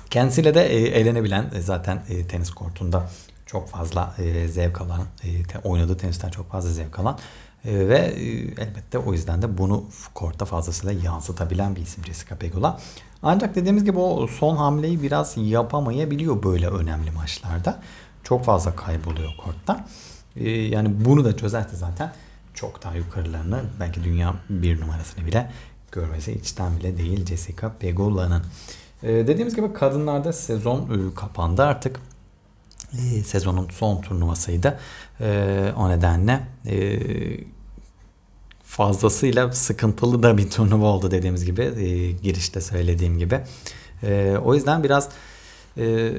kendisiyle 0.10 0.54
de 0.54 0.66
e, 0.66 0.78
eğlenebilen 0.78 1.52
e, 1.56 1.62
zaten 1.62 2.04
e, 2.10 2.28
tenis 2.28 2.50
kortunda 2.50 3.10
çok 3.48 3.70
fazla 3.70 4.16
e, 4.18 4.48
zevk 4.48 4.82
alan, 4.82 5.02
e, 5.24 5.60
oynadığı 5.64 5.98
tenisten 5.98 6.30
çok 6.30 6.52
fazla 6.52 6.70
zevk 6.70 7.00
alan 7.00 7.18
e, 7.66 7.90
ve 7.90 7.98
e, 7.98 8.24
elbette 8.38 8.98
o 8.98 9.14
yüzden 9.14 9.42
de 9.42 9.58
bunu 9.58 9.84
korta 10.14 10.46
fazlasıyla 10.46 11.02
yansıtabilen 11.04 11.76
bir 11.76 11.82
isim 11.82 12.06
Jessica 12.06 12.36
Pegula. 12.36 12.80
Ancak 13.24 13.56
dediğimiz 13.56 13.84
gibi 13.84 14.00
o 14.00 14.28
son 14.28 14.56
hamleyi 14.56 15.04
biraz 15.04 15.34
yapamayabiliyor 15.38 16.44
böyle 16.44 16.68
önemli 16.68 17.12
maçlarda. 17.12 17.82
Çok 18.24 18.46
fazla 18.46 18.76
kayboluyor 18.76 19.32
kortta. 19.38 19.86
E, 20.36 20.50
yani 20.50 21.06
bunu 21.06 21.26
da 21.26 21.38
çözerse 21.38 21.76
zaten 21.76 22.14
çok 22.54 22.84
daha 22.84 22.96
yukarılarını 22.96 23.64
belki 23.80 24.04
dünya 24.04 24.34
bir 24.50 24.82
numarasını 24.82 25.26
bile 25.26 25.52
görmesi 25.92 26.32
içten 26.34 26.78
bile 26.78 26.98
değil 26.98 27.26
Jessica 27.26 27.72
Pegula'nın. 27.80 28.44
E, 29.04 29.10
dediğimiz 29.10 29.56
gibi 29.56 29.74
kadınlarda 29.74 30.34
sezon 30.34 30.80
e, 30.80 31.16
kapandı 31.16 31.64
artık. 31.64 32.00
Sezonun 33.26 33.70
son 33.70 34.02
turnuvasıydı. 34.02 34.80
E, 35.22 35.74
o 35.78 35.90
nedenle 35.90 36.40
e, 36.66 37.00
fazlasıyla 38.64 39.52
sıkıntılı 39.52 40.24
da 40.24 40.38
bir 40.38 40.50
turnuva 40.50 40.86
oldu 40.86 41.12
dediğimiz 41.12 41.46
gibi 41.46 41.62
e, 41.62 42.12
girişte 42.12 42.62
söylediğim 42.62 43.18
gibi. 43.20 43.40
E, 44.04 44.38
o 44.46 44.56
yüzden 44.56 44.84
biraz 44.84 45.10
e, 45.78 46.12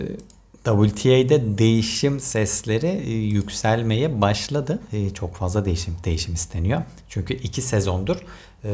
WTA'de 0.64 1.58
değişim 1.58 2.20
sesleri 2.20 2.86
e, 2.86 3.10
yükselmeye 3.12 4.20
başladı. 4.20 4.78
E, 4.92 5.10
çok 5.10 5.34
fazla 5.34 5.64
değişim 5.64 5.96
değişim 6.04 6.34
isteniyor. 6.34 6.82
Çünkü 7.08 7.34
iki 7.34 7.62
sezondur 7.62 8.16
e, 8.64 8.70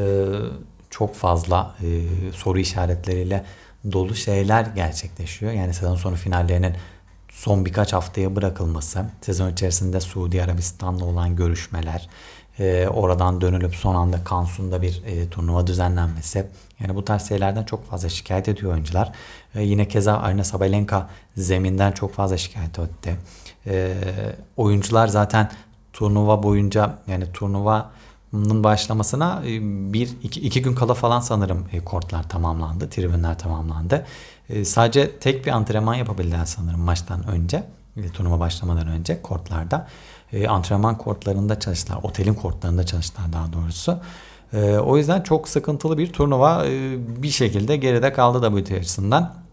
çok 0.89 1.15
fazla 1.15 1.75
soru 2.33 2.59
işaretleriyle 2.59 3.45
dolu 3.91 4.15
şeyler 4.15 4.65
gerçekleşiyor. 4.65 5.51
Yani 5.51 5.73
sezon 5.73 5.95
sonu 5.95 6.15
finallerinin 6.15 6.73
son 7.35 7.65
birkaç 7.65 7.93
haftaya 7.93 8.35
bırakılması, 8.35 9.05
sezon 9.21 9.51
içerisinde 9.51 9.99
Suudi 9.99 10.43
Arabistan'la 10.43 11.05
olan 11.05 11.35
görüşmeler, 11.35 12.09
e, 12.59 12.87
oradan 12.87 13.41
dönülüp 13.41 13.75
son 13.75 13.95
anda 13.95 14.23
Kansun'da 14.23 14.81
bir 14.81 15.03
e, 15.05 15.29
turnuva 15.29 15.67
düzenlenmesi. 15.67 16.47
Yani 16.79 16.95
bu 16.95 17.05
tarz 17.05 17.27
şeylerden 17.27 17.63
çok 17.63 17.89
fazla 17.89 18.09
şikayet 18.09 18.49
ediyor 18.49 18.71
oyuncular. 18.71 19.11
E, 19.55 19.63
yine 19.63 19.87
keza 19.87 20.17
Arina 20.17 20.43
Sabalenka 20.43 21.09
zeminden 21.37 21.91
çok 21.91 22.13
fazla 22.13 22.37
şikayet 22.37 22.79
etti. 22.79 23.15
E, 23.67 23.93
oyuncular 24.57 25.07
zaten 25.07 25.51
turnuva 25.93 26.43
boyunca 26.43 26.97
yani 27.07 27.31
turnuvanın 27.33 27.85
başlamasına 28.63 29.41
e, 29.45 29.59
bir 29.93 30.09
iki, 30.23 30.41
iki 30.41 30.61
gün 30.61 30.75
kala 30.75 30.93
falan 30.93 31.19
sanırım 31.19 31.65
e, 31.71 31.79
kortlar 31.79 32.29
tamamlandı, 32.29 32.89
tribünler 32.89 33.39
tamamlandı. 33.39 34.05
E, 34.49 34.65
sadece 34.65 35.19
tek 35.19 35.45
bir 35.45 35.51
antrenman 35.51 35.95
yapabildiler 35.95 36.45
sanırım 36.45 36.79
maçtan 36.79 37.27
önce, 37.27 37.63
turnuva 38.13 38.39
başlamadan 38.39 38.87
önce 38.87 39.21
kortlarda 39.21 39.87
antrenman 40.47 40.97
kortlarında 40.97 41.59
çalıştılar. 41.59 41.99
Otelin 42.03 42.33
kortlarında 42.33 42.85
çalıştılar 42.85 43.33
daha 43.33 43.53
doğrusu. 43.53 43.99
O 44.85 44.97
yüzden 44.97 45.21
çok 45.21 45.49
sıkıntılı 45.49 45.97
bir 45.97 46.13
turnuva 46.13 46.65
bir 46.97 47.29
şekilde 47.29 47.77
geride 47.77 48.13
kaldı 48.13 48.57
WTA 48.57 48.75
açısından. 48.75 49.45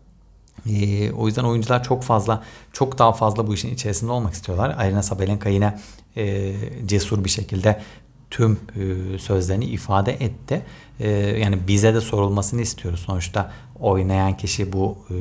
E, 0.70 1.12
o 1.12 1.26
yüzden 1.26 1.44
oyuncular 1.44 1.84
çok 1.84 2.02
fazla, 2.02 2.42
çok 2.72 2.98
daha 2.98 3.12
fazla 3.12 3.46
bu 3.46 3.54
işin 3.54 3.74
içerisinde 3.74 4.12
olmak 4.12 4.34
istiyorlar. 4.34 4.74
Arina 4.78 5.02
Sabalenka 5.02 5.48
yine 5.48 5.78
e, 6.16 6.54
cesur 6.86 7.24
bir 7.24 7.30
şekilde 7.30 7.82
tüm 8.32 8.52
e, 8.52 9.18
sözlerini 9.18 9.64
ifade 9.64 10.12
etti. 10.12 10.62
E, 11.00 11.08
yani 11.10 11.68
bize 11.68 11.94
de 11.94 12.00
sorulmasını 12.00 12.60
istiyoruz. 12.60 13.00
Sonuçta 13.00 13.52
oynayan 13.80 14.36
kişi 14.36 14.72
bu 14.72 14.98
e, 15.10 15.14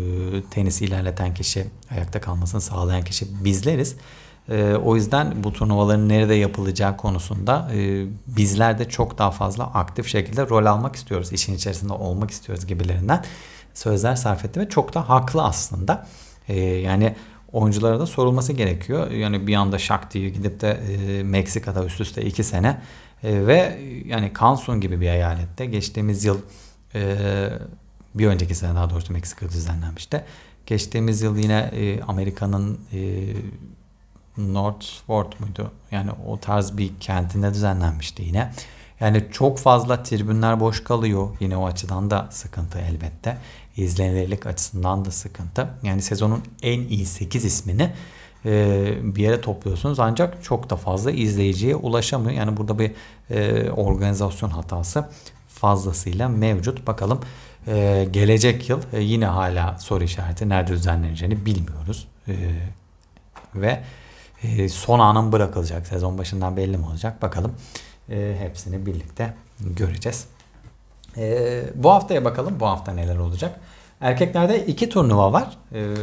tenisi 0.49 0.85
ilerleten 0.85 1.33
kişi, 1.33 1.67
ayakta 1.91 2.21
kalmasını 2.21 2.61
sağlayan 2.61 3.03
kişi 3.03 3.43
bizleriz. 3.45 3.95
O 4.83 4.95
yüzden 4.95 5.43
bu 5.43 5.53
turnuvaların 5.53 6.09
nerede 6.09 6.33
yapılacağı 6.33 6.97
konusunda 6.97 7.71
e, 7.73 8.05
bizler 8.27 8.79
de 8.79 8.89
çok 8.89 9.17
daha 9.17 9.31
fazla 9.31 9.63
aktif 9.63 10.07
şekilde 10.07 10.49
rol 10.49 10.65
almak 10.65 10.95
istiyoruz. 10.95 11.31
İşin 11.33 11.55
içerisinde 11.55 11.93
olmak 11.93 12.31
istiyoruz 12.31 12.65
gibilerinden 12.65 13.23
sözler 13.73 14.15
sarf 14.15 14.45
etti 14.45 14.59
ve 14.59 14.69
çok 14.69 14.93
da 14.93 15.09
haklı 15.09 15.43
aslında. 15.43 16.07
Yani 16.83 17.15
oyunculara 17.53 17.99
da 17.99 18.05
sorulması 18.05 18.53
gerekiyor. 18.53 19.11
Yani 19.11 19.47
bir 19.47 19.55
anda 19.55 19.77
şak 19.77 20.13
diye 20.13 20.29
gidip 20.29 20.61
de 20.61 20.69
e, 20.71 21.23
Meksika'da 21.23 21.85
üst 21.85 22.01
üste 22.01 22.21
iki 22.25 22.43
sene 22.43 22.81
e, 23.23 23.47
ve 23.47 23.79
yani 24.05 24.31
Cancun 24.39 24.81
gibi 24.81 25.01
bir 25.01 25.07
eyalette 25.07 25.65
geçtiğimiz 25.65 26.25
yıl 26.25 26.37
e, 26.95 27.17
bir 28.15 28.27
önceki 28.27 28.55
sene 28.55 28.75
daha 28.75 28.89
doğrusu 28.89 29.13
Meksika'da 29.13 29.49
düzenlenmişti. 29.49 30.23
Geçtiğimiz 30.65 31.21
yıl 31.21 31.37
yine 31.37 31.71
Amerika'nın 32.07 32.79
e, 32.93 32.99
Northford 34.37 35.33
muydu? 35.39 35.71
Yani 35.91 36.11
o 36.27 36.39
tarz 36.39 36.77
bir 36.77 36.91
kentinde 36.99 37.53
düzenlenmişti 37.53 38.23
yine. 38.23 38.51
Yani 39.01 39.23
çok 39.31 39.59
fazla 39.59 40.03
tribünler 40.03 40.59
boş 40.59 40.83
kalıyor. 40.83 41.29
Yine 41.39 41.57
o 41.57 41.65
açıdan 41.65 42.11
da 42.11 42.27
sıkıntı 42.31 42.79
elbette. 42.79 43.37
İzlenirlik 43.77 44.45
açısından 44.45 45.05
da 45.05 45.11
sıkıntı. 45.11 45.67
Yani 45.83 46.01
sezonun 46.01 46.43
en 46.61 46.79
iyi 46.79 47.05
8 47.05 47.45
ismini 47.45 47.89
e, 48.45 48.93
bir 49.03 49.23
yere 49.23 49.41
topluyorsunuz 49.41 49.99
ancak 49.99 50.43
çok 50.43 50.69
da 50.69 50.75
fazla 50.75 51.11
izleyiciye 51.11 51.75
ulaşamıyor. 51.75 52.37
Yani 52.37 52.57
burada 52.57 52.79
bir 52.79 52.91
e, 53.29 53.71
organizasyon 53.71 54.49
hatası 54.49 55.05
fazlasıyla 55.47 56.29
mevcut. 56.29 56.87
Bakalım 56.87 57.19
e, 57.67 58.07
gelecek 58.11 58.69
yıl 58.69 58.79
e, 58.93 59.01
yine 59.01 59.25
hala 59.25 59.77
soru 59.79 60.03
işareti 60.03 60.49
nerede 60.49 60.73
düzenleneceğini 60.73 61.45
bilmiyoruz. 61.45 62.07
E, 62.27 62.33
ve 63.55 63.83
e, 64.43 64.69
son 64.69 64.99
anın 64.99 65.31
bırakılacak. 65.31 65.87
Sezon 65.87 66.17
başından 66.17 66.57
belli 66.57 66.77
mi 66.77 66.85
olacak? 66.85 67.21
Bakalım. 67.21 67.55
E, 68.11 68.35
hepsini 68.39 68.85
birlikte 68.85 69.33
göreceğiz. 69.59 70.25
E, 71.17 71.63
bu 71.75 71.91
haftaya 71.91 72.25
bakalım. 72.25 72.59
Bu 72.59 72.67
hafta 72.67 72.93
neler 72.93 73.17
olacak? 73.17 73.59
Erkeklerde 74.01 74.65
iki 74.65 74.89
turnuva 74.89 75.33
var. 75.33 75.57
E, 75.73 75.95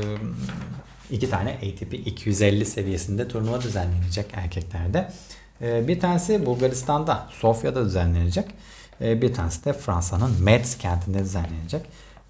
iki 1.10 1.30
tane 1.30 1.50
ATP 1.50 1.94
250 1.94 2.66
seviyesinde 2.66 3.28
turnuva 3.28 3.60
düzenlenecek 3.60 4.26
erkeklerde. 4.32 5.10
E, 5.62 5.88
bir 5.88 6.00
tanesi 6.00 6.46
Bulgaristan'da, 6.46 7.26
Sofya'da 7.30 7.84
düzenlenecek. 7.84 8.44
E, 9.00 9.22
bir 9.22 9.34
tanesi 9.34 9.64
de 9.64 9.72
Fransa'nın 9.72 10.42
Metz 10.42 10.78
kentinde 10.78 11.18
düzenlenecek. 11.18 11.82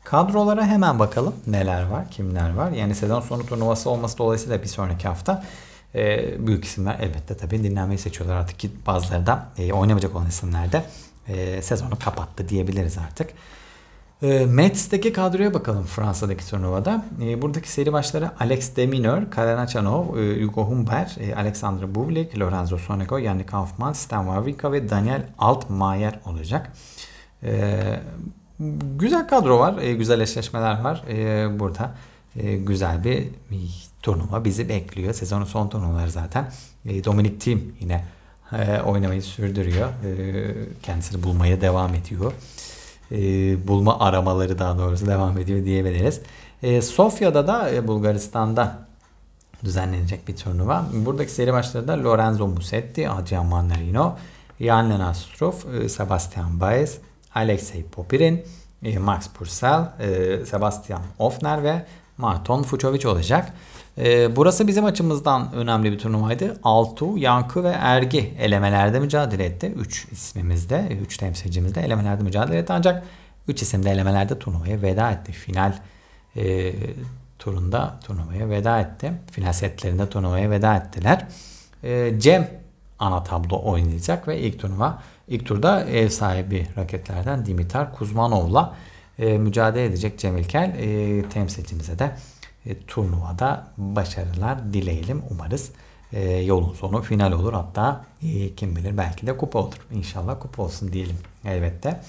Kadrolara 0.04 0.66
hemen 0.66 0.98
bakalım 0.98 1.34
neler 1.46 1.82
var, 1.82 2.10
kimler 2.10 2.54
var. 2.54 2.70
Yani 2.70 2.94
sezon 2.94 3.20
sonu 3.20 3.46
turnuvası 3.46 3.90
olması 3.90 4.18
dolayısıyla 4.18 4.62
bir 4.62 4.68
sonraki 4.68 5.08
hafta 5.08 5.44
e, 5.94 6.34
büyük 6.46 6.64
isimler 6.64 6.96
elbette 7.00 7.36
tabii 7.36 7.64
dinlenmeyi 7.64 7.98
seçiyorlar 7.98 8.36
artık 8.36 8.58
ki 8.58 8.70
bazıları 8.86 9.26
da 9.26 9.48
e, 9.58 9.72
oynamayacak 9.72 10.16
olan 10.16 10.26
isimler 10.26 10.72
de 10.72 10.84
e, 11.28 11.62
sezonu 11.62 11.98
kapattı 11.98 12.48
diyebiliriz 12.48 12.98
artık. 12.98 13.30
E, 14.22 14.46
Metz'teki 14.46 15.12
kadroya 15.12 15.54
bakalım 15.54 15.84
Fransa'daki 15.84 16.46
turnuvada. 16.46 17.04
E, 17.22 17.42
buradaki 17.42 17.72
seri 17.72 17.92
başları 17.92 18.30
Alex 18.40 18.76
Demineur, 18.76 19.30
Karen 19.30 19.58
Achanov, 19.58 20.18
e, 20.18 20.44
Hugo 20.44 20.64
Humbert, 20.64 21.18
e, 21.18 21.36
Alexandre 21.36 21.94
Bublik, 21.94 22.38
Lorenzo 22.38 22.78
Sonego, 22.78 23.18
Yannick 23.18 23.50
Kaufmann, 23.50 23.92
Stan 23.92 24.24
Wawrinka 24.24 24.72
ve 24.72 24.90
Daniel 24.90 25.26
Altmaier 25.38 26.20
olacak. 26.26 26.72
E, 27.42 27.80
güzel 28.98 29.28
kadro 29.28 29.58
var, 29.58 29.78
e, 29.78 29.92
güzel 29.94 30.20
eşleşmeler 30.20 30.80
var 30.80 31.04
e, 31.08 31.58
burada. 31.58 31.94
E, 32.36 32.56
güzel 32.56 33.04
bir 33.04 33.28
turnuva 34.08 34.44
bizi 34.44 34.68
bekliyor. 34.68 35.12
Sezonun 35.12 35.44
son 35.44 35.68
turnuvaları 35.68 36.10
zaten. 36.10 36.50
E, 36.86 37.04
Dominic 37.04 37.38
Thiem 37.38 37.62
yine 37.80 38.04
e, 38.52 38.80
oynamayı 38.80 39.22
sürdürüyor. 39.22 39.88
E, 39.88 40.12
kendisini 40.82 41.22
bulmaya 41.22 41.60
devam 41.60 41.94
ediyor. 41.94 42.32
E, 43.12 43.18
bulma 43.68 44.00
aramaları 44.00 44.58
daha 44.58 44.78
doğrusu 44.78 45.06
devam 45.06 45.38
ediyor 45.38 45.64
diyebiliriz. 45.64 46.20
E, 46.62 46.82
Sofya'da 46.82 47.46
da 47.46 47.86
Bulgaristan'da 47.88 48.78
düzenlenecek 49.64 50.28
bir 50.28 50.36
turnuva. 50.36 50.86
Buradaki 50.92 51.32
seri 51.32 51.52
başları 51.52 51.88
da 51.88 52.04
Lorenzo 52.04 52.48
Musetti, 52.48 53.10
Adrian 53.10 53.46
Mannarino, 53.46 54.16
Jan 54.60 54.90
Lenastrov, 54.90 55.52
e, 55.74 55.88
Sebastian 55.88 56.60
Baez, 56.60 56.98
Alexei 57.34 57.84
Popirin, 57.84 58.44
Max 58.98 59.28
Purcell, 59.28 59.84
Sebastian 60.46 61.02
Ofner 61.18 61.62
ve 61.62 61.84
Marton 62.18 62.62
Fucovic 62.62 63.08
olacak. 63.08 63.52
Burası 64.36 64.66
bizim 64.66 64.84
açımızdan 64.84 65.52
önemli 65.52 65.92
bir 65.92 65.98
turnuvaydı. 65.98 66.56
Altu, 66.62 67.18
Yankı 67.18 67.64
ve 67.64 67.68
Ergi 67.68 68.34
elemelerde 68.38 69.00
mücadele 69.00 69.44
etti. 69.44 69.72
3 69.76 70.08
ismimizde, 70.12 70.88
3 71.02 71.16
temsilcimizde 71.16 71.80
elemelerde 71.80 72.22
mücadele 72.22 72.58
etti. 72.58 72.72
Ancak 72.72 73.02
3 73.48 73.62
isim 73.62 73.84
de 73.84 73.90
elemelerde 73.90 74.38
turnuvaya 74.38 74.82
veda 74.82 75.10
etti. 75.10 75.32
Final 75.32 75.72
e, 76.36 76.72
turunda 77.38 78.00
turnuvaya 78.04 78.50
veda 78.50 78.80
etti. 78.80 79.12
Final 79.30 79.52
setlerinde 79.52 80.08
turnuvaya 80.08 80.50
veda 80.50 80.76
ettiler. 80.76 81.26
E, 81.84 82.20
Cem 82.20 82.50
ana 82.98 83.24
tablo 83.24 83.62
oynayacak 83.64 84.28
ve 84.28 84.40
ilk 84.40 84.58
turnuva 84.58 85.02
ilk 85.28 85.46
turda 85.46 85.84
ev 85.84 86.08
sahibi 86.08 86.66
raketlerden 86.76 87.46
Dimitar 87.46 87.94
Kuzmanov'la 87.94 88.76
e, 89.18 89.38
mücadele 89.38 89.84
edecek 89.84 90.18
Cem 90.18 90.38
İlkel. 90.38 90.74
E, 90.78 91.28
temsilcimize 91.28 91.98
de 91.98 92.10
e, 92.66 92.78
turnuvada 92.86 93.66
başarılar 93.76 94.72
dileyelim. 94.72 95.22
Umarız 95.30 95.70
e, 96.12 96.30
yolun 96.30 96.74
sonu 96.74 97.02
final 97.02 97.32
olur. 97.32 97.52
Hatta 97.52 98.04
e, 98.22 98.54
kim 98.54 98.76
bilir 98.76 98.96
belki 98.96 99.26
de 99.26 99.36
kupa 99.36 99.58
olur. 99.58 99.86
İnşallah 99.92 100.40
kupa 100.40 100.62
olsun 100.62 100.92
diyelim 100.92 101.16
elbette. 101.44 102.00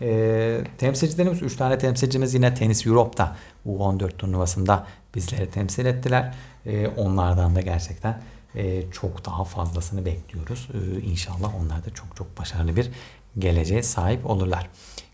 E, 0.00 0.60
temsilcilerimiz 0.78 1.42
3 1.42 1.56
tane 1.56 1.78
temsilcimiz 1.78 2.34
yine 2.34 2.54
Tenis 2.54 2.86
Europe'da 2.86 3.36
U14 3.66 4.16
turnuvasında 4.16 4.86
bizleri 5.14 5.50
temsil 5.50 5.86
ettiler. 5.86 6.34
E, 6.66 6.88
onlardan 6.88 7.56
da 7.56 7.60
gerçekten 7.60 8.20
e, 8.54 8.90
çok 8.90 9.26
daha 9.26 9.44
fazlasını 9.44 10.04
bekliyoruz. 10.04 10.68
E, 10.74 11.00
inşallah 11.00 11.54
onlar 11.62 11.84
da 11.84 11.90
çok 11.94 12.16
çok 12.16 12.38
başarılı 12.38 12.76
bir 12.76 12.90
geleceğe 13.38 13.82
sahip 13.82 14.26
olurlar. 14.26 14.68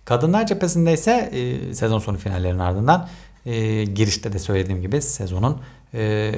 Kadınlar 0.05 0.46
cephesinde 0.46 0.92
ise 0.92 1.31
e, 1.33 1.74
sezon 1.74 1.98
sonu 1.98 2.18
finallerinin 2.18 2.59
ardından 2.59 3.09
e, 3.46 3.85
girişte 3.85 4.33
de 4.33 4.38
söylediğim 4.38 4.83
gibi 4.83 5.03
sezonun 5.03 5.61
e, 5.94 6.33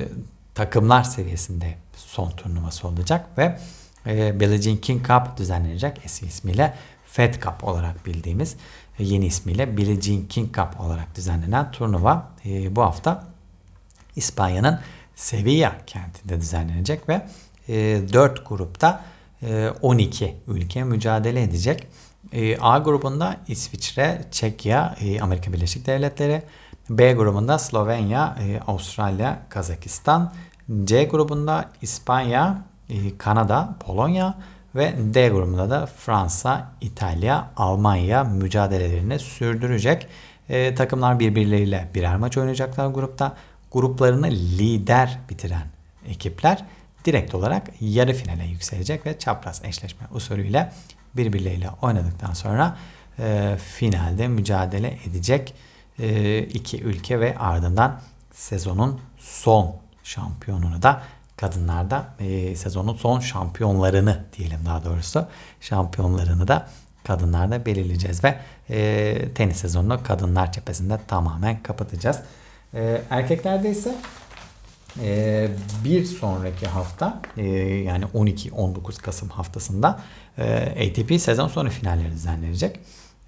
takımlar 0.55 1.03
seviyesinde 1.03 1.75
son 1.97 2.31
turnuvası 2.31 2.89
olacak 2.89 3.39
ve 3.39 3.59
e, 4.07 4.41
Billie 4.41 4.63
Jean 4.63 4.77
King 4.77 5.07
Cup 5.07 5.37
düzenlenecek 5.37 6.01
eski 6.05 6.27
ismiyle 6.27 6.75
Fed 7.07 7.35
Cup 7.35 7.65
olarak 7.65 8.07
bildiğimiz 8.07 8.57
e, 8.99 9.05
yeni 9.05 9.27
ismiyle 9.27 9.77
Billie 9.77 10.01
Jean 10.01 10.27
King 10.27 10.57
Cup 10.57 10.81
olarak 10.81 11.17
düzenlenen 11.17 11.71
turnuva 11.71 12.31
e, 12.45 12.77
bu 12.77 12.83
hafta 12.83 13.25
İspanya'nın 14.17 14.81
Sevilla 15.15 15.77
kentinde 15.87 16.41
düzenlenecek 16.41 17.09
ve 17.09 17.27
e, 17.69 18.01
4 18.13 18.49
grupta 18.49 19.05
e, 19.43 19.69
12 19.83 20.37
ülke 20.47 20.85
mücadele 20.85 21.43
edecek. 21.43 21.87
E, 22.33 22.59
A 22.59 22.79
grubunda 22.79 23.37
İsviçre, 23.49 24.25
Çekya, 24.31 24.97
e, 25.01 25.21
Amerika 25.21 25.53
Birleşik 25.53 25.87
Devletleri, 25.87 26.43
B 26.99 27.13
grubunda 27.13 27.59
Slovenya, 27.59 28.37
e, 28.41 28.61
Avustralya, 28.67 29.39
Kazakistan, 29.49 30.33
C 30.85 31.05
grubunda 31.05 31.71
İspanya, 31.83 32.65
e, 32.89 33.19
Kanada, 33.19 33.75
Polonya 33.81 34.35
ve 34.75 34.95
D 34.99 35.29
grubunda 35.29 35.71
da 35.71 35.87
Fransa, 35.87 36.73
İtalya, 36.81 37.51
Almanya 37.57 38.25
mücadelelerini 38.25 39.19
sürdürecek. 39.19 40.07
E, 40.49 40.75
takımlar 40.75 41.19
birbirleriyle 41.19 41.89
birer 41.95 42.17
maç 42.17 42.39
oynayacaklar 42.39 42.87
grupta. 42.87 43.37
Gruplarını 43.73 44.31
lider 44.31 45.19
bitiren 45.31 45.67
ekipler 46.09 46.65
direkt 47.05 47.35
olarak 47.35 47.69
yarı 47.81 48.15
finale 48.15 48.45
yükselecek 48.45 49.07
ve 49.07 49.19
çapraz 49.19 49.63
eşleşme 49.65 50.07
usulüyle 50.15 50.73
birbirleriyle 51.17 51.71
oynadıktan 51.83 52.33
sonra 52.33 52.77
e, 53.19 53.57
finalde 53.77 54.29
mücadele 54.29 54.99
edecek 55.07 55.55
iki 56.55 56.83
ülke 56.83 57.21
ve 57.21 57.39
ardından 57.39 58.01
sezonun 58.33 59.01
son 59.19 59.77
şampiyonunu 60.05 60.83
da 60.83 61.03
kadınlarda 61.37 62.07
e, 62.21 62.57
sezonun 62.57 62.95
son 62.95 63.21
şampiyonlarını 63.21 64.25
diyelim 64.39 64.59
daha 64.67 64.85
doğrusu 64.85 65.27
şampiyonlarını 65.61 66.49
da 66.49 66.69
kadınlarda 67.05 67.67
belirleyeceğiz 67.67 68.25
ve 68.25 68.39
e, 68.71 69.29
tenis 69.35 69.57
sezonunu 69.57 70.03
kadınlar 70.03 70.53
cephesinde 70.53 70.99
tamamen 71.09 71.63
kapatacağız. 71.63 72.21
E, 72.75 73.03
erkeklerde 73.11 73.71
ise 73.71 73.95
e, 75.01 75.49
bir 75.85 76.05
sonraki 76.05 76.67
hafta 76.67 77.21
e, 77.37 77.47
yani 77.63 78.05
12-19 78.05 79.03
Kasım 79.03 79.29
haftasında 79.29 80.01
e, 80.39 80.89
ATP 80.89 81.21
sezon 81.21 81.49
sonu 81.49 81.71
finalleri 81.71 82.11
düzenlenecek. 82.13 82.81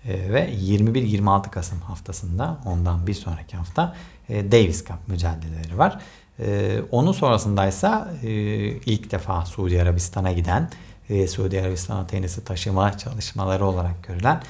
E, 0.09 0.33
ve 0.33 0.51
21-26 0.55 1.51
Kasım 1.51 1.81
haftasında 1.81 2.59
ondan 2.65 3.07
bir 3.07 3.15
sonraki 3.15 3.57
hafta 3.57 3.97
e, 4.29 4.53
Davis 4.53 4.85
Cup 4.85 5.09
mücadeleleri 5.09 5.79
var. 5.79 5.99
E, 6.39 6.79
onun 6.91 7.13
sonrasındaysa 7.13 8.15
ilk 8.87 9.11
defa 9.11 9.47
Suudi 9.47 9.83
Arabistan'a 9.83 10.33
giden 10.33 10.71
Suudi 11.29 11.61
Arabistan'a 11.61 12.07
tenisi 12.07 12.45
taşıma 12.45 12.99
çalışmaları 12.99 13.67
olarak 13.67 14.03
görülen 14.03 14.43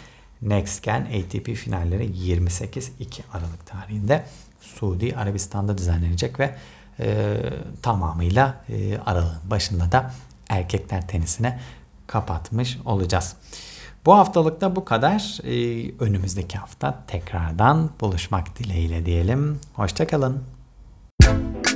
Next 0.42 0.82
Gen 0.82 1.00
ATP 1.00 1.54
finalleri 1.54 2.04
28-2 2.04 3.20
Aralık 3.32 3.66
tarihinde 3.66 4.24
Suudi 4.60 5.16
Arabistan'da 5.16 5.78
düzenlenecek 5.78 6.40
ve 6.40 6.54
e, 7.00 7.36
tamamıyla 7.82 8.64
e, 8.68 8.98
aralığın 8.98 9.50
başında 9.50 9.92
da 9.92 10.14
erkekler 10.48 11.08
tenisine 11.08 11.60
kapatmış 12.06 12.78
olacağız. 12.84 13.36
Bu 14.06 14.14
haftalıkta 14.14 14.76
bu 14.76 14.84
kadar. 14.84 15.38
Ee, 15.44 15.90
önümüzdeki 16.00 16.58
hafta 16.58 17.04
tekrardan 17.06 17.90
buluşmak 18.00 18.58
dileğiyle 18.58 19.06
diyelim. 19.06 19.60
Hoşçakalın. 19.74 20.42
Müzik 21.22 21.73